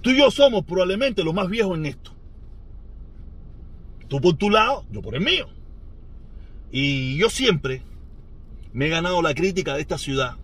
Tú 0.00 0.10
y 0.10 0.18
yo 0.18 0.30
somos 0.30 0.64
probablemente 0.64 1.22
los 1.22 1.34
más 1.34 1.48
viejos 1.48 1.76
en 1.76 1.86
esto. 1.86 2.12
Tú 4.08 4.20
por 4.20 4.34
tu 4.34 4.50
lado, 4.50 4.84
yo 4.90 5.02
por 5.02 5.14
el 5.14 5.22
mío. 5.22 5.48
Y 6.70 7.16
yo 7.16 7.28
siempre 7.28 7.82
me 8.72 8.86
he 8.86 8.88
ganado 8.88 9.20
la 9.22 9.34
crítica 9.34 9.74
de 9.74 9.82
esta 9.82 9.98
ciudad. 9.98 10.36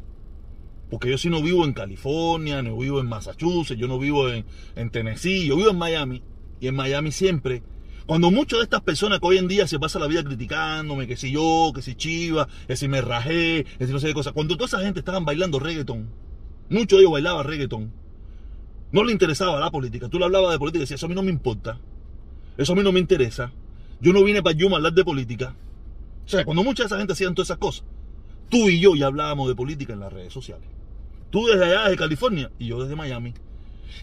Porque 0.91 1.09
yo 1.09 1.17
sí 1.17 1.31
no 1.31 1.43
vivo 1.43 1.65
en 1.65 1.73
California, 1.73 2.63
no 2.63 2.77
vivo 2.77 3.01
en 3.01 3.07
Massachusetts, 3.07 3.81
yo 3.81 3.89
no 3.89 3.99
vivo 3.99 4.29
en, 4.29 4.45
en 4.77 4.91
Tennessee, 4.91 5.47
yo 5.47 5.57
vivo 5.57 5.71
en 5.71 5.79
Miami. 5.79 6.23
Y 6.61 6.69
en 6.69 6.75
Miami 6.75 7.13
siempre 7.13 7.63
cuando 8.07 8.31
muchas 8.31 8.59
de 8.59 8.65
estas 8.65 8.83
personas 8.83 9.21
que 9.21 9.27
hoy 9.27 9.39
en 9.39 9.49
día 9.49 9.67
se 9.67 9.79
pasa 9.79 9.99
la 9.99 10.07
vida 10.07 10.25
criticándome, 10.25 11.07
que 11.07 11.17
si 11.17 11.33
yo, 11.33 11.73
que 11.75 11.83
si 11.83 11.95
chiva, 11.95 12.49
que 12.67 12.77
si 12.77 12.89
me 12.89 13.01
rajé, 13.01 13.65
que 13.79 13.87
si 13.87 13.93
no 13.93 14.01
sé 14.01 14.09
qué 14.09 14.15
cosas, 14.15 14.33
cuando 14.33 14.57
toda 14.57 14.67
esa 14.67 14.81
gente 14.81 15.01
estaban 15.01 15.25
bailando 15.25 15.59
reggaeton, 15.59 16.09
muchos 16.69 16.99
de 16.99 17.03
ellos 17.03 17.13
bailaban 17.13 17.47
reggaeton, 17.47 17.93
no 18.93 19.05
le 19.05 19.13
interesaba 19.13 19.59
la 19.59 19.71
política. 19.71 20.09
Tú 20.09 20.19
le 20.19 20.27
hablabas 20.27 20.53
de 20.53 20.59
política 20.59 20.79
y 20.79 20.83
decías, 20.83 21.01
eso 21.01 21.07
a 21.07 21.09
mí 21.09 21.15
no 21.15 21.23
me 21.23 21.31
importa, 21.31 21.81
eso 22.57 22.73
a 22.73 22.77
mí 22.77 22.83
no 22.83 22.93
me 22.93 23.01
interesa, 23.01 23.53
yo 24.01 24.13
no 24.13 24.25
vine 24.25 24.43
para 24.43 24.57
yo 24.57 24.75
hablar 24.75 24.93
de 24.93 25.05
política. 25.05 25.55
O 26.25 26.29
sea, 26.29 26.45
cuando 26.45 26.63
mucha 26.63 26.83
de 26.83 26.89
esa 26.89 26.99
gente 26.99 27.13
hacían 27.13 27.35
todas 27.35 27.49
esas 27.49 27.59
cosas, 27.59 27.85
tú 28.49 28.69
y 28.69 28.81
yo 28.81 28.95
ya 28.95 29.07
hablábamos 29.07 29.49
de 29.49 29.55
política 29.55 29.93
en 29.93 30.01
las 30.01 30.13
redes 30.13 30.33
sociales. 30.33 30.69
Tú 31.31 31.47
desde 31.47 31.65
allá, 31.65 31.85
desde 31.85 31.97
California, 31.97 32.51
y 32.59 32.67
yo 32.67 32.83
desde 32.83 32.95
Miami. 32.95 33.33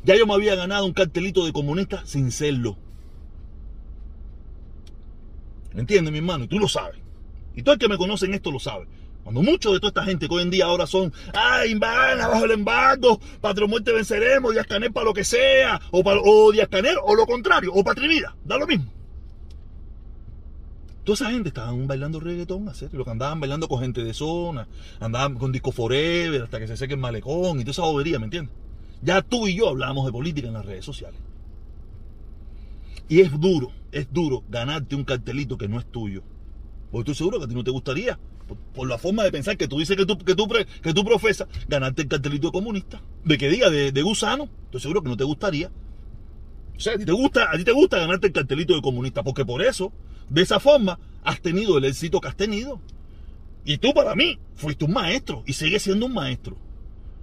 Ya 0.03 0.15
yo 0.15 0.25
me 0.25 0.33
había 0.33 0.55
ganado 0.55 0.85
un 0.85 0.93
cartelito 0.93 1.45
de 1.45 1.53
comunista 1.53 2.03
sin 2.05 2.31
serlo. 2.31 2.77
¿Me 5.73 5.81
entiendes, 5.81 6.11
mi 6.11 6.19
hermano? 6.19 6.45
Y 6.45 6.47
tú 6.47 6.59
lo 6.59 6.67
sabes. 6.67 6.99
Y 7.55 7.63
todo 7.63 7.73
el 7.73 7.79
que 7.79 7.87
me 7.87 7.97
conoce 7.97 8.25
en 8.25 8.33
esto 8.33 8.51
lo 8.51 8.59
sabe. 8.59 8.87
Cuando 9.23 9.41
muchos 9.43 9.73
de 9.73 9.79
toda 9.79 9.89
esta 9.89 10.03
gente 10.05 10.27
que 10.27 10.33
hoy 10.33 10.43
en 10.43 10.49
día 10.49 10.65
ahora 10.65 10.87
son, 10.87 11.13
ay, 11.33 11.75
van 11.75 12.19
abajo 12.19 12.45
el 12.45 12.51
embargo, 12.51 13.19
patrón 13.41 13.69
muerte 13.69 13.91
venceremos, 13.91 14.53
Díaz 14.53 14.65
Canel 14.65 14.91
para 14.91 15.05
lo 15.05 15.13
que 15.13 15.23
sea, 15.23 15.79
o, 15.91 16.03
para, 16.03 16.19
o 16.23 16.51
Díaz 16.51 16.67
Canel, 16.69 16.95
o 17.03 17.15
lo 17.15 17.27
contrario, 17.27 17.71
o 17.73 17.83
Patrivida, 17.83 18.35
da 18.43 18.57
lo 18.57 18.65
mismo. 18.65 18.91
Toda 21.03 21.13
esa 21.13 21.31
gente 21.31 21.49
estaban 21.49 21.85
bailando 21.85 22.19
reggaetón, 22.19 22.71
lo 22.91 23.05
que 23.05 23.11
andaban 23.11 23.39
bailando 23.39 23.67
con 23.67 23.81
gente 23.81 24.03
de 24.03 24.13
zona, 24.13 24.67
andaban 24.99 25.35
con 25.35 25.51
disco 25.51 25.71
forever 25.71 26.43
hasta 26.43 26.59
que 26.59 26.67
se 26.67 26.77
seque 26.77 26.93
el 26.95 26.99
malecón 26.99 27.59
y 27.59 27.63
toda 27.63 27.71
esa 27.71 27.81
bobería, 27.83 28.19
¿me 28.19 28.25
entiendes? 28.25 28.55
Ya 29.01 29.21
tú 29.21 29.47
y 29.47 29.55
yo 29.55 29.69
hablamos 29.69 30.05
de 30.05 30.11
política 30.11 30.47
en 30.47 30.53
las 30.53 30.65
redes 30.65 30.85
sociales. 30.85 31.19
Y 33.09 33.21
es 33.21 33.37
duro, 33.39 33.71
es 33.91 34.07
duro 34.13 34.43
ganarte 34.49 34.95
un 34.95 35.03
cartelito 35.03 35.57
que 35.57 35.67
no 35.67 35.79
es 35.79 35.85
tuyo. 35.91 36.23
Porque 36.91 37.11
estoy 37.11 37.15
seguro 37.15 37.39
que 37.39 37.45
a 37.45 37.47
ti 37.47 37.55
no 37.55 37.63
te 37.63 37.71
gustaría, 37.71 38.19
por, 38.73 38.87
la 38.87 38.97
forma 38.97 39.23
de 39.23 39.31
pensar 39.31 39.57
que 39.57 39.67
tú 39.67 39.79
dices 39.79 39.97
que 39.97 40.05
tú, 40.05 40.17
que 40.17 40.35
tú, 40.35 40.47
que 40.81 40.93
tú 40.93 41.03
profesas, 41.03 41.47
ganarte 41.67 42.03
el 42.03 42.07
cartelito 42.07 42.47
de 42.47 42.51
comunista, 42.51 43.01
de 43.25 43.37
que 43.37 43.49
diga, 43.49 43.69
de, 43.69 44.01
gusano. 44.01 44.49
Estoy 44.65 44.81
seguro 44.81 45.01
que 45.01 45.09
no 45.09 45.17
te 45.17 45.23
gustaría. 45.23 45.71
O 46.77 46.79
sea, 46.79 46.93
a 46.93 46.97
ti 46.97 47.05
te 47.05 47.11
gusta, 47.11 47.51
a 47.51 47.57
ti 47.57 47.63
te 47.63 47.71
gusta 47.71 47.97
ganarte 47.97 48.27
el 48.27 48.33
cartelito 48.33 48.73
de 48.73 48.81
comunista, 48.81 49.23
porque 49.23 49.43
por 49.43 49.61
eso, 49.61 49.91
de 50.29 50.41
esa 50.41 50.59
forma, 50.59 50.99
has 51.23 51.41
tenido 51.41 51.77
el 51.77 51.85
éxito 51.85 52.21
que 52.21 52.27
has 52.27 52.37
tenido. 52.37 52.79
Y 53.65 53.77
tú 53.77 53.93
para 53.93 54.15
mí 54.15 54.39
fuiste 54.55 54.85
un 54.85 54.93
maestro 54.93 55.43
y 55.45 55.53
sigues 55.53 55.83
siendo 55.83 56.05
un 56.05 56.13
maestro. 56.13 56.57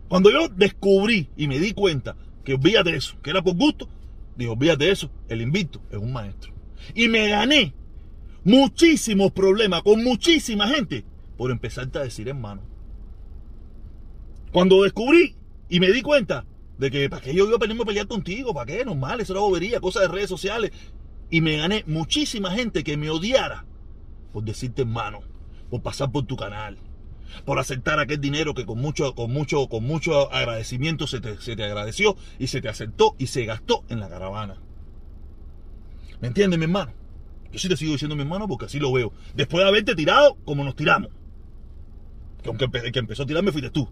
Cuando 0.08 0.30
yo 0.30 0.48
descubrí 0.48 1.28
y 1.36 1.48
me 1.48 1.58
di 1.58 1.72
cuenta 1.72 2.16
que 2.44 2.54
olvídate 2.54 2.94
eso, 2.94 3.16
que 3.22 3.30
era 3.30 3.42
por 3.42 3.56
gusto, 3.56 3.88
Dijo, 4.36 4.52
olvídate 4.52 4.90
eso, 4.90 5.10
el 5.28 5.40
invito 5.40 5.82
es 5.90 5.98
un 5.98 6.12
maestro. 6.12 6.52
Y 6.94 7.08
me 7.08 7.28
gané 7.28 7.74
muchísimos 8.44 9.32
problemas 9.32 9.82
con 9.82 10.04
muchísima 10.04 10.68
gente 10.68 11.04
por 11.36 11.50
empezarte 11.50 11.98
a 11.98 12.02
decir 12.02 12.28
hermano. 12.28 12.62
Cuando 14.52 14.82
descubrí 14.82 15.34
y 15.68 15.80
me 15.80 15.90
di 15.90 16.02
cuenta 16.02 16.46
de 16.78 16.90
que 16.90 17.08
para 17.08 17.22
qué 17.22 17.34
yo 17.34 17.46
iba 17.46 17.54
a 17.54 17.82
a 17.82 17.84
pelear 17.84 18.06
contigo, 18.06 18.54
para 18.54 18.66
qué, 18.66 18.84
normal, 18.84 19.20
eso 19.20 19.32
era 19.32 19.40
bobería, 19.40 19.80
cosas 19.80 20.02
de 20.02 20.08
redes 20.08 20.28
sociales. 20.28 20.70
Y 21.30 21.40
me 21.40 21.56
gané 21.56 21.82
muchísima 21.86 22.50
gente 22.52 22.84
que 22.84 22.96
me 22.96 23.10
odiara 23.10 23.66
por 24.36 24.44
decirte 24.44 24.82
hermano, 24.82 25.22
por 25.70 25.80
pasar 25.80 26.12
por 26.12 26.26
tu 26.26 26.36
canal, 26.36 26.76
por 27.44 27.58
aceptar 27.58 27.98
aquel 28.00 28.20
dinero 28.20 28.54
que 28.54 28.66
con 28.66 28.78
mucho, 28.78 29.14
con 29.14 29.32
mucho, 29.32 29.68
con 29.68 29.84
mucho 29.84 30.32
agradecimiento 30.32 31.06
se 31.06 31.20
te, 31.20 31.40
se 31.40 31.56
te 31.56 31.64
agradeció 31.64 32.16
y 32.38 32.46
se 32.48 32.60
te 32.60 32.68
aceptó 32.68 33.14
y 33.18 33.28
se 33.28 33.44
gastó 33.44 33.84
en 33.88 34.00
la 34.00 34.08
caravana. 34.08 34.56
¿Me 36.20 36.28
entiendes, 36.28 36.58
mi 36.58 36.64
hermano? 36.64 36.92
Yo 37.52 37.58
sí 37.58 37.68
te 37.68 37.76
sigo 37.76 37.92
diciendo 37.92 38.16
mi 38.16 38.22
hermano 38.22 38.48
porque 38.48 38.66
así 38.66 38.78
lo 38.78 38.92
veo. 38.92 39.12
Después 39.34 39.62
de 39.62 39.68
haberte 39.68 39.94
tirado 39.94 40.36
como 40.44 40.64
nos 40.64 40.76
tiramos. 40.76 41.10
Que 42.42 42.48
aunque 42.48 42.64
el 42.64 42.92
que 42.92 42.98
empezó 42.98 43.22
a 43.22 43.26
tirarme 43.26 43.52
fuiste 43.52 43.70
tú. 43.70 43.88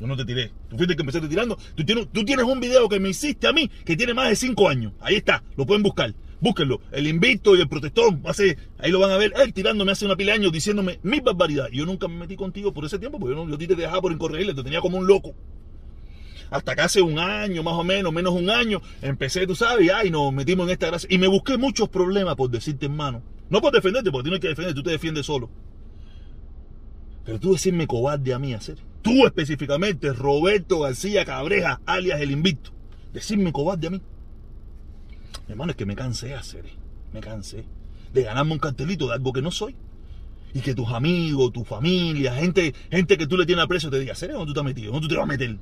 Yo 0.00 0.06
no 0.06 0.16
te 0.16 0.24
tiré. 0.24 0.48
Tú 0.68 0.76
fuiste 0.76 0.92
el 0.92 0.96
que 0.96 1.02
empezaste 1.02 1.28
tirando. 1.28 1.56
Tú 1.74 1.84
tienes, 1.84 2.08
tú 2.12 2.24
tienes 2.24 2.44
un 2.44 2.60
video 2.60 2.88
que 2.88 2.98
me 2.98 3.10
hiciste 3.10 3.46
a 3.46 3.52
mí 3.52 3.70
que 3.84 3.96
tiene 3.96 4.14
más 4.14 4.28
de 4.28 4.36
5 4.36 4.68
años. 4.68 4.92
Ahí 5.00 5.16
está. 5.16 5.42
Lo 5.56 5.66
pueden 5.66 5.82
buscar. 5.82 6.14
Búsquenlo. 6.44 6.82
El 6.92 7.06
invicto 7.06 7.56
y 7.56 7.62
el 7.62 7.68
protestón. 7.68 8.20
Hace, 8.26 8.58
ahí 8.76 8.90
lo 8.90 9.00
van 9.00 9.10
a 9.10 9.16
ver. 9.16 9.32
Él 9.42 9.54
tirándome 9.54 9.92
hace 9.92 10.04
una 10.04 10.14
pila 10.14 10.36
de 10.36 10.50
diciéndome 10.50 11.00
mi 11.02 11.20
barbaridad. 11.20 11.68
Yo 11.72 11.86
nunca 11.86 12.06
me 12.06 12.16
metí 12.16 12.36
contigo 12.36 12.74
por 12.74 12.84
ese 12.84 12.98
tiempo 12.98 13.18
porque 13.18 13.34
yo, 13.34 13.46
no, 13.46 13.56
yo 13.56 13.66
te 13.66 13.74
dejaba 13.74 14.02
por 14.02 14.12
incorregible. 14.12 14.52
Te 14.52 14.62
tenía 14.62 14.82
como 14.82 14.98
un 14.98 15.06
loco. 15.06 15.34
Hasta 16.50 16.74
que 16.74 16.82
hace 16.82 17.00
un 17.00 17.18
año, 17.18 17.62
más 17.62 17.72
o 17.72 17.82
menos, 17.82 18.12
menos 18.12 18.34
un 18.34 18.50
año, 18.50 18.82
empecé, 19.00 19.46
tú 19.46 19.54
sabes, 19.54 19.86
y 19.86 19.88
ay, 19.88 20.10
nos 20.10 20.34
metimos 20.34 20.66
en 20.66 20.72
esta 20.74 20.88
gracia. 20.88 21.08
Y 21.10 21.16
me 21.16 21.28
busqué 21.28 21.56
muchos 21.56 21.88
problemas 21.88 22.36
por 22.36 22.50
decirte, 22.50 22.84
hermano. 22.84 23.22
No 23.48 23.62
por 23.62 23.72
defenderte, 23.72 24.12
porque 24.12 24.28
tú 24.28 24.34
no 24.34 24.38
que 24.38 24.48
defender, 24.48 24.74
tú 24.74 24.82
te 24.82 24.90
defiendes 24.90 25.24
solo. 25.24 25.48
Pero 27.24 27.40
tú 27.40 27.52
decirme 27.52 27.86
cobarde 27.86 28.34
a 28.34 28.38
mí, 28.38 28.52
hacer. 28.52 28.76
Tú 29.00 29.24
específicamente, 29.24 30.12
Roberto 30.12 30.80
García 30.80 31.24
Cabreja, 31.24 31.80
alias 31.86 32.20
el 32.20 32.32
invicto. 32.32 32.70
Decirme 33.14 33.50
cobarde 33.50 33.86
a 33.86 33.90
mí. 33.90 34.02
Hermano, 35.48 35.72
es 35.72 35.76
que 35.76 35.86
me 35.86 35.94
cansé 35.94 36.28
de 36.28 36.64
me 37.12 37.20
cansé 37.20 37.64
de 38.12 38.22
ganarme 38.22 38.52
un 38.52 38.58
cartelito 38.58 39.08
de 39.08 39.14
algo 39.14 39.32
que 39.32 39.42
no 39.42 39.50
soy. 39.50 39.76
Y 40.54 40.60
que 40.60 40.72
tus 40.72 40.88
amigos, 40.90 41.52
tu 41.52 41.64
familia, 41.64 42.32
gente, 42.34 42.72
gente 42.88 43.18
que 43.18 43.26
tú 43.26 43.36
le 43.36 43.44
tienes 43.44 43.64
aprecio 43.64 43.90
te 43.90 43.98
diga, 43.98 44.14
¿serio 44.14 44.36
dónde 44.36 44.50
tú 44.50 44.54
te 44.54 44.60
has 44.60 44.64
metido? 44.64 44.92
¿Dónde 44.92 45.08
tú 45.08 45.12
te 45.12 45.16
vas 45.16 45.24
a 45.24 45.26
meter? 45.26 45.58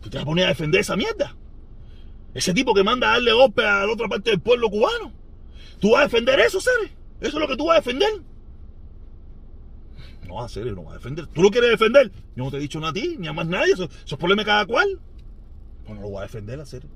¿Tú 0.00 0.08
te 0.08 0.18
vas 0.18 0.22
a 0.22 0.26
poner 0.26 0.44
a 0.44 0.48
defender 0.48 0.80
esa 0.80 0.94
mierda? 0.94 1.34
Ese 2.32 2.54
tipo 2.54 2.74
que 2.74 2.84
manda 2.84 3.08
a 3.08 3.12
darle 3.14 3.32
golpe 3.32 3.64
a 3.64 3.84
la 3.84 3.92
otra 3.92 4.08
parte 4.08 4.30
del 4.30 4.40
pueblo 4.40 4.70
cubano. 4.70 5.12
¿Tú 5.80 5.90
vas 5.90 6.02
a 6.02 6.04
defender 6.04 6.38
eso, 6.38 6.60
Sere? 6.60 6.92
¿Eso 7.20 7.36
es 7.36 7.40
lo 7.40 7.48
que 7.48 7.56
tú 7.56 7.66
vas 7.66 7.78
a 7.78 7.80
defender? 7.80 8.22
No 10.28 10.40
a 10.40 10.48
ser, 10.48 10.66
no 10.66 10.84
va 10.84 10.92
a 10.92 10.94
defender. 10.94 11.26
¿Tú 11.26 11.42
lo 11.42 11.50
quieres 11.50 11.70
defender? 11.70 12.12
Yo 12.36 12.44
no 12.44 12.50
te 12.52 12.58
he 12.58 12.60
dicho 12.60 12.78
nada 12.78 12.90
a 12.90 12.94
ti, 12.94 13.16
ni 13.18 13.26
a 13.26 13.32
más 13.32 13.48
nadie. 13.48 13.72
Eso, 13.72 13.84
eso 13.84 14.14
es 14.14 14.16
problema 14.16 14.42
de 14.42 14.46
cada 14.46 14.64
cual. 14.64 15.00
Pues 15.84 15.96
no 15.96 16.02
lo 16.02 16.10
voy 16.10 16.18
a 16.20 16.22
defender, 16.22 16.64
serio 16.66 16.88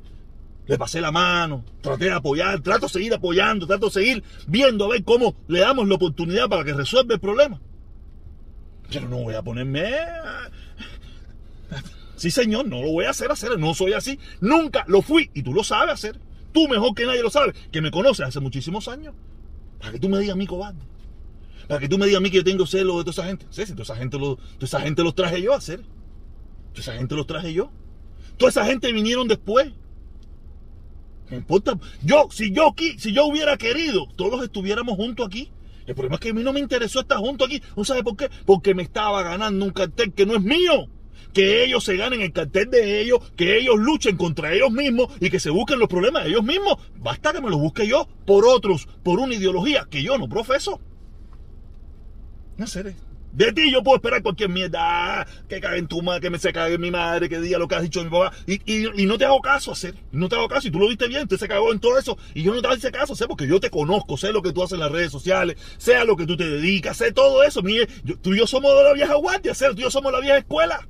le 0.69 0.79
pasé 0.79 1.01
la 1.01 1.11
mano, 1.11 1.65
traté 1.81 2.05
de 2.05 2.13
apoyar, 2.13 2.61
trato 2.61 2.87
de 2.87 2.93
seguir 2.93 3.15
apoyando, 3.15 3.67
trato 3.67 3.87
de 3.87 3.93
seguir 3.93 4.23
viendo 4.47 4.85
a 4.85 4.89
ver 4.89 5.03
cómo 5.03 5.35
le 5.49 5.61
damos 5.61 5.89
la 5.89 5.95
oportunidad 5.95 6.49
para 6.49 6.63
que 6.63 6.75
resuelva 6.75 7.15
el 7.15 7.21
problema. 7.21 7.61
Pero 8.91 9.09
no 9.09 9.19
voy 9.19 9.35
a 9.35 9.43
ponerme... 9.43 9.91
Sí, 12.17 12.31
señor, 12.31 12.67
no 12.67 12.83
lo 12.83 12.91
voy 12.91 13.05
a 13.05 13.11
hacer, 13.11 13.31
hacer, 13.31 13.59
no 13.59 13.75
soy 13.75 13.93
así. 13.93 14.19
Nunca 14.41 14.85
lo 14.89 15.03
fui 15.03 15.31
y 15.35 15.43
tú 15.43 15.55
lo 15.55 15.63
sabes 15.63 15.95
hacer. 15.95 16.19
Tú 16.53 16.67
mejor 16.67 16.95
que 16.95 17.07
nadie 17.07 17.23
lo 17.23 17.31
sabes, 17.31 17.55
que 17.71 17.81
me 17.81 17.91
conoces 17.91 18.27
hace 18.27 18.41
muchísimos 18.41 18.89
años. 18.89 19.15
Para 19.79 19.93
que 19.93 20.01
tú 20.01 20.09
me 20.09 20.19
digas 20.19 20.35
a 20.35 20.37
mí 20.37 20.47
cobarde. 20.47 20.81
Para 21.69 21.81
que 21.81 21.89
tú 21.89 21.97
me 21.97 22.07
digas 22.07 22.19
a 22.19 22.23
mí 22.23 22.31
que 22.31 22.39
yo 22.39 22.45
tengo 22.45 22.67
celos 22.67 22.97
de 22.99 23.05
toda 23.05 23.13
esa 23.13 23.25
gente. 23.25 23.47
Sí, 23.51 23.65
sí, 23.67 23.73
toda 23.73 23.85
esa 23.85 23.97
gente, 23.97 24.19
lo, 24.19 24.37
toda 24.37 24.65
esa 24.65 24.81
gente 24.81 25.03
los 25.05 25.15
traje 25.15 25.41
yo 25.41 25.55
a 25.55 25.59
hacer. 25.59 25.81
Toda 26.73 26.81
esa 26.81 26.95
gente 26.95 27.15
los 27.15 27.27
traje 27.27 27.53
yo. 27.53 27.71
Toda 28.37 28.51
esa 28.51 28.65
gente 28.65 28.93
vinieron 28.93 29.29
después. 29.29 29.73
No 31.31 31.37
importa. 31.37 31.79
Yo, 32.03 32.29
si 32.31 32.53
yo 32.53 32.75
si 32.97 33.13
yo 33.13 33.27
hubiera 33.27 33.57
querido, 33.57 34.07
todos 34.17 34.43
estuviéramos 34.43 34.97
juntos 34.97 35.27
aquí. 35.27 35.51
El 35.87 35.95
problema 35.95 36.17
es 36.17 36.21
que 36.21 36.31
a 36.31 36.35
mí 36.35 36.43
no 36.43 36.53
me 36.53 36.61
interesó 36.61 37.01
estar 37.01 37.19
junto 37.19 37.45
aquí. 37.45 37.63
¿No 37.77 37.85
sabe 37.85 38.03
por 38.03 38.17
qué? 38.17 38.31
Porque 38.45 38.75
me 38.75 38.83
estaba 38.83 39.23
ganando 39.23 39.65
un 39.65 39.73
cartel 39.73 40.13
que 40.13 40.27
no 40.27 40.37
es 40.37 40.43
mío. 40.43 40.87
Que 41.33 41.65
ellos 41.65 41.85
se 41.85 41.97
ganen 41.97 42.21
el 42.21 42.33
cartel 42.33 42.71
de 42.71 43.01
ellos, 43.01 43.21
que 43.37 43.59
ellos 43.59 43.77
luchen 43.79 44.17
contra 44.17 44.53
ellos 44.53 44.71
mismos 44.71 45.09
y 45.21 45.31
que 45.31 45.41
se 45.41 45.51
busquen 45.51 45.79
los 45.79 45.89
problemas 45.89 46.25
de 46.25 46.31
ellos 46.31 46.43
mismos. 46.45 46.77
Basta 46.97 47.33
que 47.33 47.41
me 47.41 47.51
los 47.51 47.61
busque 47.61 47.87
yo 47.87 48.09
por 48.27 48.47
otros, 48.47 48.87
por 49.03 49.19
una 49.19 49.35
ideología 49.35 49.87
que 49.91 50.03
yo 50.03 50.19
no 50.19 50.29
profeso. 50.29 50.81
No 52.57 52.67
sé, 52.67 52.97
de 53.33 53.53
ti 53.53 53.71
yo 53.71 53.83
puedo 53.83 53.97
esperar 53.97 54.23
cualquier 54.23 54.49
mierda. 54.49 55.27
Que 55.49 55.61
cague 55.61 55.79
en 55.79 55.87
tu 55.87 56.03
madre, 56.03 56.21
que 56.21 56.31
me 56.31 56.39
se 56.39 56.53
cague 56.53 56.79
mi 56.79 56.91
madre, 56.91 57.29
que 57.29 57.41
diga 57.41 57.59
lo 57.59 57.69
que 57.69 57.75
has 57.75 57.83
dicho 57.83 58.03
mi 58.03 58.11
papá. 58.11 58.33
Y, 58.47 59.07
no 59.07 59.19
te 59.19 59.25
hago 59.25 59.41
caso 59.41 59.73
hacer. 59.73 59.95
No 60.13 60.29
te 60.29 60.37
hago 60.37 60.49
caso. 60.49 60.69
Y 60.69 60.71
tú 60.71 60.79
lo 60.79 60.89
viste 60.89 61.09
bien, 61.09 61.29
te 61.29 61.39
se 61.39 61.49
cagó 61.49 61.73
en 61.73 61.81
todo 61.81 61.99
eso. 61.99 62.19
Y 62.35 62.43
yo 62.43 62.55
no 62.55 62.63
te 62.63 62.69
ese 62.69 62.91
caso, 62.91 63.15
sé, 63.15 63.27
porque 63.27 63.47
yo 63.47 63.61
te 63.61 63.71
conozco, 63.71 64.17
sé 64.17 64.33
lo 64.33 64.43
que 64.43 64.53
tú 64.53 64.63
haces 64.63 64.75
en 64.75 64.81
las 64.81 64.93
redes 64.93 65.11
sociales, 65.11 65.57
sé 65.79 65.97
a 65.97 66.05
lo 66.05 66.17
que 66.17 66.27
tú 66.27 66.37
te 66.37 66.49
dedicas, 66.49 66.97
sé 66.97 67.13
todo 67.13 67.43
eso. 67.43 67.63
Mire, 67.63 67.87
tú 68.23 68.35
y 68.35 68.39
yo 68.39 68.47
somos 68.47 68.77
de 68.77 68.85
la 68.85 68.93
vieja 68.93 69.15
guardia, 69.15 69.55
sé, 69.55 69.67
tú 69.71 69.81
y 69.81 69.83
yo 69.83 69.91
somos 69.91 70.13
la 70.13 70.21
vieja 70.21 70.39
escuela. 70.39 70.87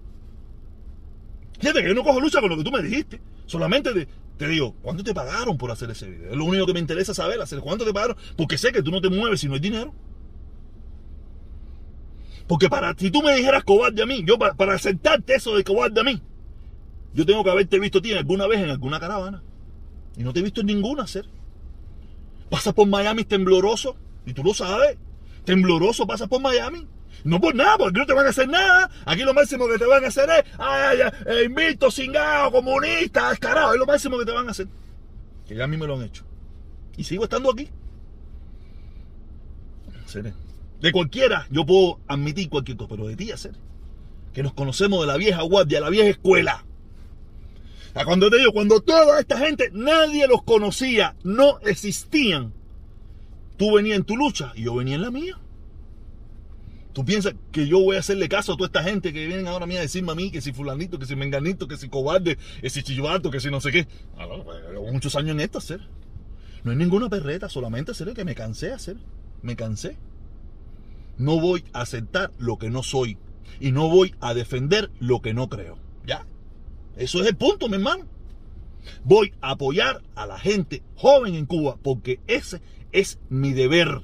Fíjate 1.60 1.82
que 1.82 1.88
yo 1.88 1.94
no 1.94 2.04
cojo 2.04 2.20
lucha 2.20 2.40
con 2.40 2.50
lo 2.50 2.56
que 2.56 2.64
tú 2.64 2.70
me 2.70 2.82
dijiste. 2.82 3.20
Solamente 3.46 3.92
te, 3.92 4.08
te 4.36 4.48
digo, 4.48 4.74
¿cuánto 4.82 5.02
te 5.02 5.14
pagaron 5.14 5.56
por 5.56 5.70
hacer 5.70 5.90
ese 5.90 6.08
video? 6.08 6.30
Es 6.30 6.36
lo 6.36 6.44
único 6.44 6.66
que 6.66 6.74
me 6.74 6.80
interesa 6.80 7.14
saber, 7.14 7.40
hacer 7.40 7.60
cuánto 7.60 7.84
te 7.84 7.92
pagaron, 7.92 8.16
porque 8.36 8.58
sé 8.58 8.72
que 8.72 8.82
tú 8.82 8.90
no 8.90 9.00
te 9.00 9.08
mueves 9.08 9.40
si 9.40 9.48
no 9.48 9.54
hay 9.54 9.60
dinero. 9.60 9.94
Porque 12.48 12.68
para, 12.68 12.94
si 12.96 13.10
tú 13.10 13.22
me 13.22 13.36
dijeras 13.36 13.62
cobarde 13.62 14.02
a 14.02 14.06
mí, 14.06 14.24
yo 14.24 14.38
para, 14.38 14.54
para 14.54 14.74
aceptarte 14.74 15.34
eso 15.34 15.54
de 15.54 15.62
cobarde 15.62 16.00
a 16.00 16.04
mí, 16.04 16.20
yo 17.12 17.26
tengo 17.26 17.44
que 17.44 17.50
haberte 17.50 17.78
visto 17.78 17.98
a 17.98 18.02
ti 18.02 18.12
alguna 18.14 18.46
vez 18.46 18.60
en 18.60 18.70
alguna 18.70 18.98
caravana. 18.98 19.42
Y 20.16 20.22
no 20.22 20.32
te 20.32 20.40
he 20.40 20.42
visto 20.42 20.62
en 20.62 20.68
ninguna 20.68 21.04
hacer. 21.04 21.26
Pasas 22.50 22.72
por 22.72 22.88
Miami 22.88 23.24
tembloroso, 23.24 23.96
y 24.24 24.32
tú 24.32 24.42
lo 24.42 24.54
sabes. 24.54 24.96
Tembloroso 25.44 26.06
pasas 26.06 26.28
por 26.28 26.40
Miami. 26.40 26.86
No 27.24 27.40
por 27.40 27.54
nada, 27.54 27.76
porque 27.78 27.98
no 27.98 28.06
te 28.06 28.12
van 28.12 28.26
a 28.26 28.30
hacer 28.30 28.48
nada. 28.48 28.90
Aquí 29.04 29.22
lo 29.22 29.34
máximo 29.34 29.66
que 29.68 29.78
te 29.78 29.86
van 29.86 30.04
a 30.04 30.08
hacer 30.08 30.28
es, 30.30 30.44
ay, 30.58 31.00
ay, 31.02 31.12
eh, 31.26 31.44
invito, 31.44 31.90
cingado, 31.90 32.52
comunista, 32.52 33.30
descarado. 33.30 33.72
Es 33.72 33.78
lo 33.78 33.86
máximo 33.86 34.18
que 34.18 34.24
te 34.24 34.32
van 34.32 34.48
a 34.48 34.52
hacer. 34.52 34.68
Que 35.46 35.54
ya 35.54 35.64
a 35.64 35.66
mí 35.66 35.76
me 35.76 35.86
lo 35.86 35.96
han 35.96 36.02
hecho. 36.02 36.24
Y 36.96 37.04
sigo 37.04 37.24
estando 37.24 37.50
aquí. 37.50 37.68
De 40.80 40.92
cualquiera 40.92 41.46
yo 41.50 41.66
puedo 41.66 42.00
admitir 42.06 42.48
cualquier 42.48 42.76
cosa, 42.76 42.90
pero 42.90 43.08
de 43.08 43.16
ti 43.16 43.32
hacer. 43.32 43.54
Que 44.32 44.42
nos 44.42 44.52
conocemos 44.54 45.00
de 45.00 45.06
la 45.06 45.16
vieja 45.16 45.42
guardia, 45.42 45.80
la 45.80 45.90
vieja 45.90 46.10
escuela. 46.10 46.64
Cuando 48.04 48.30
te 48.30 48.38
digo, 48.38 48.52
cuando 48.52 48.80
toda 48.80 49.18
esta 49.18 49.38
gente, 49.38 49.70
nadie 49.72 50.28
los 50.28 50.42
conocía, 50.42 51.16
no 51.24 51.58
existían. 51.60 52.52
Tú 53.56 53.74
venías 53.74 53.96
en 53.96 54.04
tu 54.04 54.16
lucha 54.16 54.52
y 54.54 54.62
yo 54.62 54.74
venía 54.76 54.94
en 54.94 55.02
la 55.02 55.10
mía. 55.10 55.36
¿Tú 56.92 57.04
piensas 57.04 57.34
que 57.52 57.66
yo 57.66 57.80
voy 57.80 57.96
a 57.96 58.00
hacerle 58.00 58.28
caso 58.28 58.52
a 58.52 58.56
toda 58.56 58.66
esta 58.66 58.82
gente 58.82 59.12
que 59.12 59.26
vienen 59.26 59.46
ahora 59.46 59.64
a 59.64 59.66
mí 59.68 59.76
a 59.76 59.80
decirme 59.80 60.12
a 60.12 60.14
mí 60.14 60.30
que 60.30 60.40
si 60.40 60.52
fulanito, 60.52 60.98
que 60.98 61.06
si 61.06 61.16
menganito, 61.16 61.68
que 61.68 61.76
si 61.76 61.88
cobarde, 61.88 62.38
que 62.60 62.70
si 62.70 62.82
chivato, 62.82 63.30
que 63.30 63.40
si 63.40 63.50
no 63.50 63.60
sé 63.60 63.72
qué? 63.72 63.86
Ah, 64.16 64.26
llevo 64.70 64.92
muchos 64.92 65.14
años 65.16 65.30
en 65.30 65.40
esto 65.40 65.58
hacer. 65.58 65.80
No 66.64 66.70
hay 66.70 66.76
ninguna 66.76 67.08
perreta, 67.08 67.48
solamente 67.48 67.92
hacer 67.92 68.12
que 68.14 68.24
me 68.24 68.34
cansé 68.34 68.72
hacer. 68.72 68.96
Me 69.42 69.54
cansé. 69.54 69.96
No 71.18 71.40
voy 71.40 71.64
a 71.72 71.82
aceptar 71.82 72.32
lo 72.38 72.58
que 72.58 72.70
no 72.70 72.82
soy. 72.82 73.18
Y 73.60 73.72
no 73.72 73.88
voy 73.88 74.14
a 74.20 74.34
defender 74.34 74.90
lo 75.00 75.20
que 75.20 75.34
no 75.34 75.48
creo. 75.48 75.78
¿Ya? 76.06 76.26
Eso 76.96 77.20
es 77.20 77.26
el 77.26 77.36
punto, 77.36 77.68
mi 77.68 77.74
hermano. 77.74 78.06
Voy 79.04 79.32
a 79.40 79.50
apoyar 79.50 80.02
a 80.14 80.26
la 80.26 80.38
gente 80.38 80.82
joven 80.96 81.34
en 81.34 81.46
Cuba 81.46 81.76
porque 81.82 82.20
ese 82.26 82.62
es 82.92 83.18
mi 83.28 83.52
deber. 83.52 84.02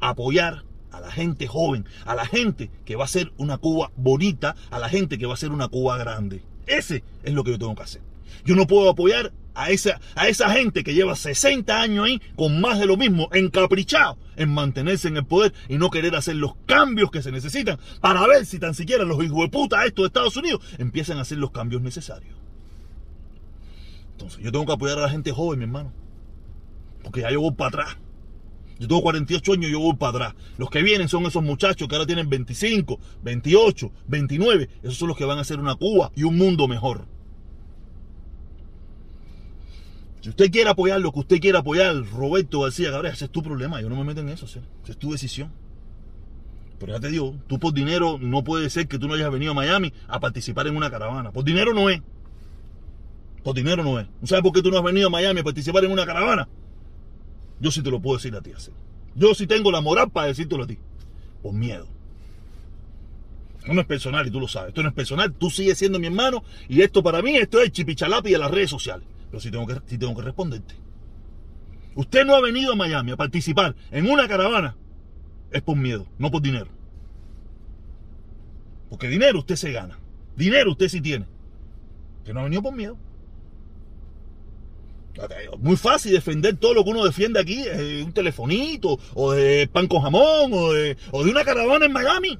Apoyar 0.00 0.64
a 0.90 1.00
la 1.00 1.10
gente 1.10 1.46
joven, 1.46 1.84
a 2.06 2.14
la 2.14 2.26
gente 2.26 2.70
que 2.84 2.96
va 2.96 3.04
a 3.04 3.08
ser 3.08 3.32
una 3.36 3.58
Cuba 3.58 3.92
bonita, 3.96 4.56
a 4.70 4.78
la 4.78 4.88
gente 4.88 5.18
que 5.18 5.26
va 5.26 5.34
a 5.34 5.38
ser 5.38 5.52
una 5.52 5.68
Cuba 5.68 5.98
grande. 5.98 6.42
Ese 6.66 7.04
es 7.22 7.34
lo 7.34 7.44
que 7.44 7.52
yo 7.52 7.58
tengo 7.58 7.74
que 7.74 7.82
hacer. 7.82 8.02
Yo 8.44 8.56
no 8.56 8.66
puedo 8.66 8.88
apoyar 8.88 9.32
a 9.56 9.70
esa, 9.70 10.00
a 10.14 10.28
esa 10.28 10.50
gente 10.50 10.84
que 10.84 10.94
lleva 10.94 11.16
60 11.16 11.80
años 11.80 12.06
ahí 12.06 12.20
con 12.36 12.60
más 12.60 12.78
de 12.78 12.86
lo 12.86 12.96
mismo, 12.96 13.28
encaprichado 13.32 14.18
en 14.36 14.52
mantenerse 14.52 15.08
en 15.08 15.16
el 15.16 15.24
poder 15.24 15.54
y 15.68 15.78
no 15.78 15.90
querer 15.90 16.14
hacer 16.14 16.36
los 16.36 16.54
cambios 16.66 17.10
que 17.10 17.22
se 17.22 17.32
necesitan 17.32 17.78
para 18.00 18.26
ver 18.26 18.44
si 18.46 18.58
tan 18.58 18.74
siquiera 18.74 19.04
los 19.04 19.22
hijos 19.24 19.40
de 19.40 19.48
puta 19.48 19.84
estos 19.84 20.04
de 20.04 20.06
Estados 20.08 20.36
Unidos 20.36 20.60
empiezan 20.78 21.18
a 21.18 21.22
hacer 21.22 21.38
los 21.38 21.50
cambios 21.50 21.82
necesarios. 21.82 22.36
Entonces, 24.12 24.42
yo 24.42 24.52
tengo 24.52 24.66
que 24.66 24.72
apoyar 24.72 24.98
a 24.98 25.02
la 25.02 25.10
gente 25.10 25.32
joven, 25.32 25.58
mi 25.58 25.64
hermano. 25.64 25.92
Porque 27.02 27.20
ya 27.20 27.30
yo 27.30 27.40
voy 27.40 27.52
para 27.52 27.68
atrás. 27.68 27.96
Yo 28.78 28.88
tengo 28.88 29.02
48 29.02 29.52
años 29.52 29.68
y 29.68 29.72
yo 29.72 29.80
voy 29.80 29.96
para 29.96 30.10
atrás. 30.10 30.34
Los 30.58 30.70
que 30.70 30.82
vienen 30.82 31.08
son 31.08 31.24
esos 31.24 31.42
muchachos 31.42 31.86
que 31.88 31.94
ahora 31.94 32.06
tienen 32.06 32.28
25, 32.28 32.98
28, 33.22 33.92
29. 34.06 34.70
Esos 34.82 34.96
son 34.96 35.08
los 35.08 35.16
que 35.16 35.24
van 35.24 35.38
a 35.38 35.42
hacer 35.42 35.60
una 35.60 35.76
Cuba 35.76 36.10
y 36.14 36.24
un 36.24 36.36
mundo 36.36 36.66
mejor. 36.66 37.06
Si 40.26 40.30
usted 40.30 40.50
quiere 40.50 40.68
apoyar 40.68 41.00
lo 41.00 41.12
que 41.12 41.20
usted 41.20 41.38
quiere 41.38 41.56
apoyar, 41.56 41.94
Roberto 42.10 42.62
García 42.62 42.90
Cabrera, 42.90 43.14
ese 43.14 43.26
es 43.26 43.30
tu 43.30 43.44
problema. 43.44 43.80
Yo 43.80 43.88
no 43.88 43.94
me 43.94 44.02
meto 44.02 44.22
en 44.22 44.28
eso, 44.28 44.46
esa 44.46 44.58
es 44.88 44.96
tu 44.96 45.12
decisión. 45.12 45.52
Pero 46.80 46.94
ya 46.94 46.98
te 46.98 47.10
digo, 47.10 47.36
tú 47.46 47.60
por 47.60 47.72
dinero 47.72 48.18
no 48.20 48.42
puede 48.42 48.68
ser 48.68 48.88
que 48.88 48.98
tú 48.98 49.06
no 49.06 49.14
hayas 49.14 49.30
venido 49.30 49.52
a 49.52 49.54
Miami 49.54 49.92
a 50.08 50.18
participar 50.18 50.66
en 50.66 50.76
una 50.76 50.90
caravana. 50.90 51.30
Por 51.30 51.44
dinero 51.44 51.72
no 51.74 51.88
es. 51.90 52.02
Por 53.44 53.54
dinero 53.54 53.84
no 53.84 54.00
es. 54.00 54.08
¿No 54.20 54.26
sabes 54.26 54.42
por 54.42 54.52
qué 54.52 54.62
tú 54.62 54.72
no 54.72 54.78
has 54.78 54.82
venido 54.82 55.06
a 55.06 55.10
Miami 55.10 55.38
a 55.38 55.44
participar 55.44 55.84
en 55.84 55.92
una 55.92 56.04
caravana? 56.04 56.48
Yo 57.60 57.70
sí 57.70 57.80
te 57.80 57.92
lo 57.92 58.00
puedo 58.00 58.16
decir 58.16 58.34
a 58.34 58.40
ti 58.40 58.50
así. 58.50 58.72
Yo 59.14 59.32
sí 59.32 59.46
tengo 59.46 59.70
la 59.70 59.80
moral 59.80 60.10
para 60.10 60.26
decírtelo 60.26 60.64
a 60.64 60.66
ti. 60.66 60.76
Por 61.40 61.52
miedo. 61.52 61.86
no 63.68 63.80
es 63.80 63.86
personal 63.86 64.26
y 64.26 64.32
tú 64.32 64.40
lo 64.40 64.48
sabes. 64.48 64.70
Esto 64.70 64.82
no 64.82 64.88
es 64.88 64.94
personal. 64.96 65.32
Tú 65.32 65.50
sigues 65.50 65.78
siendo 65.78 66.00
mi 66.00 66.08
hermano 66.08 66.42
y 66.68 66.82
esto 66.82 67.00
para 67.00 67.22
mí, 67.22 67.36
esto 67.36 67.60
es 67.60 67.70
chipichalapi 67.70 68.32
de 68.32 68.38
las 68.38 68.50
redes 68.50 68.70
sociales. 68.70 69.06
Pero 69.42 69.66
tengo, 69.66 69.66
que, 69.66 69.98
tengo 69.98 70.16
que 70.16 70.22
responderte. 70.22 70.74
Usted 71.94 72.24
no 72.24 72.34
ha 72.34 72.40
venido 72.40 72.72
a 72.72 72.76
Miami 72.76 73.12
a 73.12 73.16
participar 73.16 73.74
en 73.90 74.08
una 74.08 74.26
caravana. 74.28 74.76
Es 75.50 75.62
por 75.62 75.76
miedo, 75.76 76.06
no 76.18 76.30
por 76.30 76.40
dinero. 76.40 76.68
Porque 78.88 79.08
dinero 79.08 79.40
usted 79.40 79.56
se 79.56 79.72
gana. 79.72 79.98
Dinero 80.36 80.72
usted 80.72 80.88
sí 80.88 81.00
tiene. 81.02 81.26
Que 82.24 82.32
no 82.32 82.40
ha 82.40 82.44
venido 82.44 82.62
por 82.62 82.74
miedo. 82.74 82.96
Muy 85.58 85.76
fácil 85.76 86.12
defender 86.12 86.56
todo 86.56 86.74
lo 86.74 86.84
que 86.84 86.90
uno 86.90 87.04
defiende 87.04 87.40
aquí, 87.40 87.62
de 87.62 88.02
un 88.04 88.12
telefonito, 88.12 88.98
o 89.14 89.32
de 89.32 89.68
pan 89.70 89.86
con 89.86 90.02
jamón, 90.02 90.52
o 90.52 90.72
de, 90.72 90.96
una 91.12 91.44
caravana 91.44 91.86
en 91.86 91.92
Miami. 91.92 92.38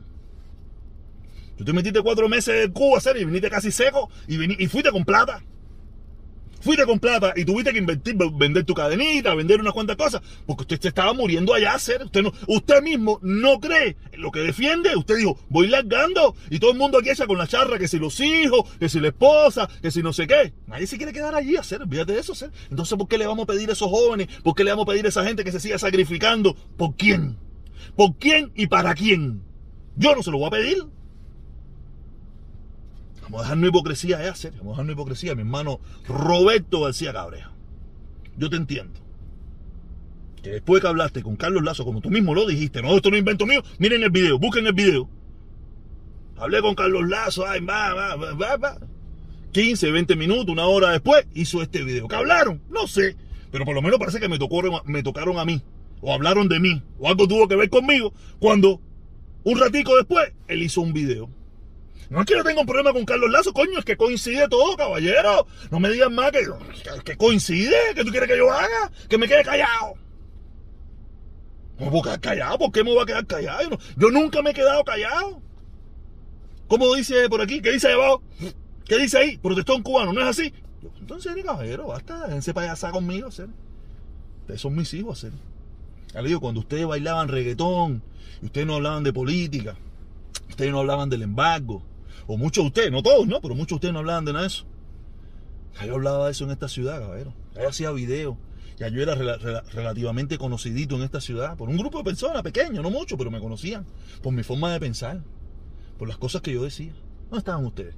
Tú 1.56 1.64
te 1.64 1.72
metiste 1.72 2.02
cuatro 2.02 2.28
meses 2.28 2.66
en 2.66 2.72
Cuba, 2.72 3.00
y 3.18 3.24
viniste 3.24 3.48
casi 3.48 3.70
seco, 3.70 4.10
y, 4.28 4.62
y 4.62 4.66
fuiste 4.66 4.90
con 4.90 5.04
plata 5.06 5.42
fuiste 6.66 6.84
con 6.84 6.98
plata 6.98 7.32
y 7.36 7.44
tuviste 7.44 7.72
que 7.72 7.78
invertir, 7.78 8.16
vender 8.34 8.64
tu 8.64 8.74
cadenita, 8.74 9.34
vender 9.34 9.60
unas 9.60 9.72
cuantas 9.72 9.96
cosas, 9.96 10.20
porque 10.44 10.62
usted 10.64 10.80
se 10.80 10.88
estaba 10.88 11.14
muriendo 11.14 11.54
allá 11.54 11.74
hacer. 11.74 12.02
Usted, 12.02 12.24
usted 12.48 12.82
mismo 12.82 13.18
no 13.22 13.58
cree 13.60 13.96
en 14.12 14.20
lo 14.20 14.30
que 14.30 14.40
defiende. 14.40 14.94
Usted 14.96 15.16
dijo, 15.16 15.38
voy 15.48 15.68
largando 15.68 16.34
y 16.50 16.58
todo 16.58 16.72
el 16.72 16.78
mundo 16.78 16.98
aquí 16.98 17.10
echa 17.10 17.26
con 17.26 17.38
la 17.38 17.46
charra 17.46 17.78
que 17.78 17.88
si 17.88 17.98
los 17.98 18.20
hijos, 18.20 18.68
que 18.78 18.88
si 18.88 19.00
la 19.00 19.08
esposa, 19.08 19.68
que 19.80 19.90
si 19.90 20.02
no 20.02 20.12
sé 20.12 20.26
qué. 20.26 20.52
Nadie 20.66 20.86
se 20.86 20.96
quiere 20.96 21.12
quedar 21.12 21.34
allí 21.34 21.56
a 21.56 21.60
hacer, 21.60 21.80
olvídate 21.80 22.12
de 22.12 22.20
eso, 22.20 22.32
hacer. 22.32 22.50
Entonces, 22.70 22.98
¿por 22.98 23.08
qué 23.08 23.16
le 23.16 23.26
vamos 23.26 23.44
a 23.44 23.46
pedir 23.46 23.70
a 23.70 23.72
esos 23.72 23.88
jóvenes? 23.88 24.26
¿Por 24.42 24.54
qué 24.54 24.64
le 24.64 24.70
vamos 24.70 24.84
a 24.84 24.90
pedir 24.90 25.06
a 25.06 25.08
esa 25.08 25.24
gente 25.24 25.44
que 25.44 25.52
se 25.52 25.60
siga 25.60 25.78
sacrificando? 25.78 26.54
¿Por 26.76 26.96
quién? 26.96 27.38
¿Por 27.94 28.16
quién 28.16 28.52
y 28.56 28.66
para 28.66 28.94
quién? 28.94 29.42
Yo 29.96 30.14
no 30.14 30.22
se 30.22 30.30
lo 30.30 30.38
voy 30.38 30.48
a 30.48 30.50
pedir. 30.50 30.95
Vamos 33.26 33.40
a 33.40 33.42
dejar 33.42 33.58
una 33.58 33.66
hipocresía, 33.68 34.24
¿eh? 34.24 34.28
Hacer. 34.28 34.52
Vamos 34.52 34.66
a 34.66 34.70
dejar 34.70 34.84
una 34.84 34.92
hipocresía, 34.92 35.34
mi 35.34 35.42
hermano 35.42 35.80
Roberto 36.06 36.82
García 36.82 37.12
Cabrea. 37.12 37.50
Yo 38.36 38.48
te 38.48 38.56
entiendo. 38.56 39.00
Que 40.42 40.50
después 40.50 40.80
que 40.80 40.88
hablaste 40.88 41.22
con 41.22 41.36
Carlos 41.36 41.64
Lazo, 41.64 41.84
como 41.84 42.00
tú 42.00 42.10
mismo 42.10 42.34
lo 42.34 42.46
dijiste, 42.46 42.82
no, 42.82 42.94
esto 42.94 43.10
no 43.10 43.16
es 43.16 43.20
invento 43.20 43.46
mío, 43.46 43.62
miren 43.78 44.02
el 44.04 44.10
video, 44.10 44.38
busquen 44.38 44.66
el 44.66 44.74
video. 44.74 45.08
Hablé 46.36 46.60
con 46.60 46.74
Carlos 46.74 47.08
Lazo, 47.08 47.46
ay, 47.46 47.60
va, 47.60 47.94
va, 47.94 48.16
va, 48.16 48.56
va. 48.56 48.78
15, 49.52 49.90
20 49.90 50.16
minutos, 50.16 50.48
una 50.48 50.66
hora 50.66 50.90
después, 50.90 51.26
hizo 51.34 51.62
este 51.62 51.82
video. 51.82 52.06
¿Qué 52.06 52.14
hablaron? 52.14 52.62
No 52.70 52.86
sé. 52.86 53.16
Pero 53.50 53.64
por 53.64 53.74
lo 53.74 53.82
menos 53.82 53.98
parece 53.98 54.20
que 54.20 54.28
me, 54.28 54.38
tocó, 54.38 54.62
me 54.84 55.02
tocaron 55.02 55.38
a 55.38 55.44
mí. 55.44 55.62
O 56.02 56.12
hablaron 56.12 56.46
de 56.48 56.60
mí. 56.60 56.82
O 56.98 57.08
algo 57.08 57.26
tuvo 57.26 57.48
que 57.48 57.56
ver 57.56 57.70
conmigo. 57.70 58.12
Cuando 58.38 58.82
un 59.44 59.58
ratico 59.58 59.96
después, 59.96 60.32
él 60.46 60.62
hizo 60.62 60.82
un 60.82 60.92
video. 60.92 61.30
No 62.08 62.20
es 62.20 62.26
que 62.26 62.34
yo 62.34 62.44
tenga 62.44 62.60
un 62.60 62.66
problema 62.66 62.92
con 62.92 63.04
Carlos 63.04 63.30
Lazo, 63.30 63.52
coño, 63.52 63.78
es 63.78 63.84
que 63.84 63.96
coincide 63.96 64.48
todo, 64.48 64.76
caballero. 64.76 65.46
No 65.70 65.80
me 65.80 65.90
digan 65.90 66.14
más 66.14 66.30
que, 67.04 67.16
coincide, 67.16 67.76
que 67.94 68.04
tú 68.04 68.10
quieres 68.10 68.28
que 68.28 68.38
yo 68.38 68.50
haga, 68.50 68.90
que 69.08 69.18
me 69.18 69.26
quede 69.26 69.42
callado. 69.42 69.94
¿Cómo 71.78 71.90
voy 71.90 72.00
a 72.00 72.04
quedar 72.04 72.20
callado? 72.20 72.58
¿Por 72.58 72.72
qué 72.72 72.84
me 72.84 72.92
voy 72.92 73.02
a 73.02 73.06
quedar 73.06 73.26
callado? 73.26 73.78
Yo, 73.96 74.10
nunca 74.10 74.40
me 74.40 74.50
he 74.50 74.54
quedado 74.54 74.82
callado. 74.84 75.42
¿Cómo 76.68 76.94
dice 76.94 77.28
por 77.28 77.40
aquí? 77.40 77.60
¿Qué 77.60 77.72
dice 77.72 77.88
ahí 77.88 77.94
abajo? 77.94 78.22
¿Qué 78.84 78.98
dice 78.98 79.18
ahí? 79.18 79.38
Protestón 79.38 79.82
cubano, 79.82 80.12
¿no 80.12 80.20
es 80.20 80.26
así? 80.28 80.52
Entonces, 81.00 81.34
caballero, 81.44 81.88
basta, 81.88 82.26
déjense 82.26 82.54
payasar 82.54 82.92
conmigo, 82.92 83.28
hacer. 83.28 83.48
Ustedes 84.42 84.60
son 84.60 84.74
mis 84.74 84.92
hijos, 84.94 85.18
hacer. 85.18 85.32
Ya 86.14 86.38
cuando 86.38 86.60
ustedes 86.60 86.86
bailaban 86.86 87.28
reggaetón, 87.28 88.02
y 88.40 88.46
ustedes 88.46 88.66
no 88.66 88.76
hablaban 88.76 89.04
de 89.04 89.12
política, 89.12 89.76
ustedes 90.48 90.70
no 90.70 90.78
hablaban 90.78 91.10
del 91.10 91.22
embargo, 91.22 91.82
o 92.26 92.36
muchos 92.36 92.64
de 92.64 92.68
ustedes, 92.68 92.92
no 92.92 93.02
todos, 93.02 93.26
¿no? 93.26 93.40
Pero 93.40 93.54
muchos 93.54 93.70
de 93.70 93.74
ustedes 93.76 93.92
no 93.92 94.00
hablaban 94.00 94.24
de 94.24 94.32
nada 94.32 94.42
de 94.42 94.48
eso. 94.48 94.64
Ya 95.78 95.86
yo 95.86 95.94
hablaba 95.94 96.26
de 96.26 96.32
eso 96.32 96.44
en 96.44 96.50
esta 96.50 96.68
ciudad, 96.68 97.00
caballero. 97.00 97.34
Ya 97.54 97.62
yo 97.62 97.68
hacía 97.68 97.90
videos. 97.92 98.36
Ya 98.78 98.88
yo 98.88 99.02
era 99.02 99.14
relativamente 99.14 100.36
conocidito 100.36 100.96
en 100.96 101.02
esta 101.02 101.20
ciudad. 101.20 101.56
Por 101.56 101.68
un 101.68 101.78
grupo 101.78 101.98
de 101.98 102.04
personas, 102.04 102.42
pequeño, 102.42 102.82
no 102.82 102.90
mucho, 102.90 103.16
pero 103.16 103.30
me 103.30 103.40
conocían. 103.40 103.86
Por 104.22 104.32
mi 104.32 104.42
forma 104.42 104.72
de 104.72 104.80
pensar. 104.80 105.22
Por 105.98 106.08
las 106.08 106.18
cosas 106.18 106.42
que 106.42 106.52
yo 106.52 106.62
decía. 106.62 106.92
¿Dónde 107.22 107.38
estaban 107.38 107.64
ustedes? 107.64 107.94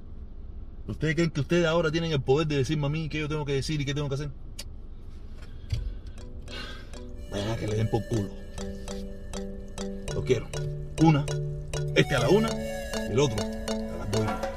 ¿Ustedes 0.87 1.15
creen 1.15 1.31
que 1.31 1.41
ustedes 1.41 1.65
ahora 1.65 1.91
tienen 1.91 2.11
el 2.11 2.21
poder 2.21 2.47
de 2.47 2.57
decirme 2.57 2.87
a 2.87 2.89
mí 2.89 3.09
qué 3.09 3.19
yo 3.19 3.27
tengo 3.27 3.45
que 3.45 3.53
decir 3.53 3.81
y 3.81 3.85
qué 3.85 3.93
tengo 3.93 4.07
que 4.07 4.15
hacer? 4.15 4.31
Vaya 7.31 7.57
que 7.57 7.67
le 7.67 7.75
den 7.75 7.89
por 7.89 8.07
culo. 8.07 8.29
Lo 10.13 10.23
quiero. 10.23 10.47
Una, 11.03 11.25
este 11.95 12.15
a 12.15 12.19
la 12.19 12.29
una 12.29 12.49
el 13.09 13.19
otro 13.19 13.58
Thank 14.11 14.43
you. 14.43 14.48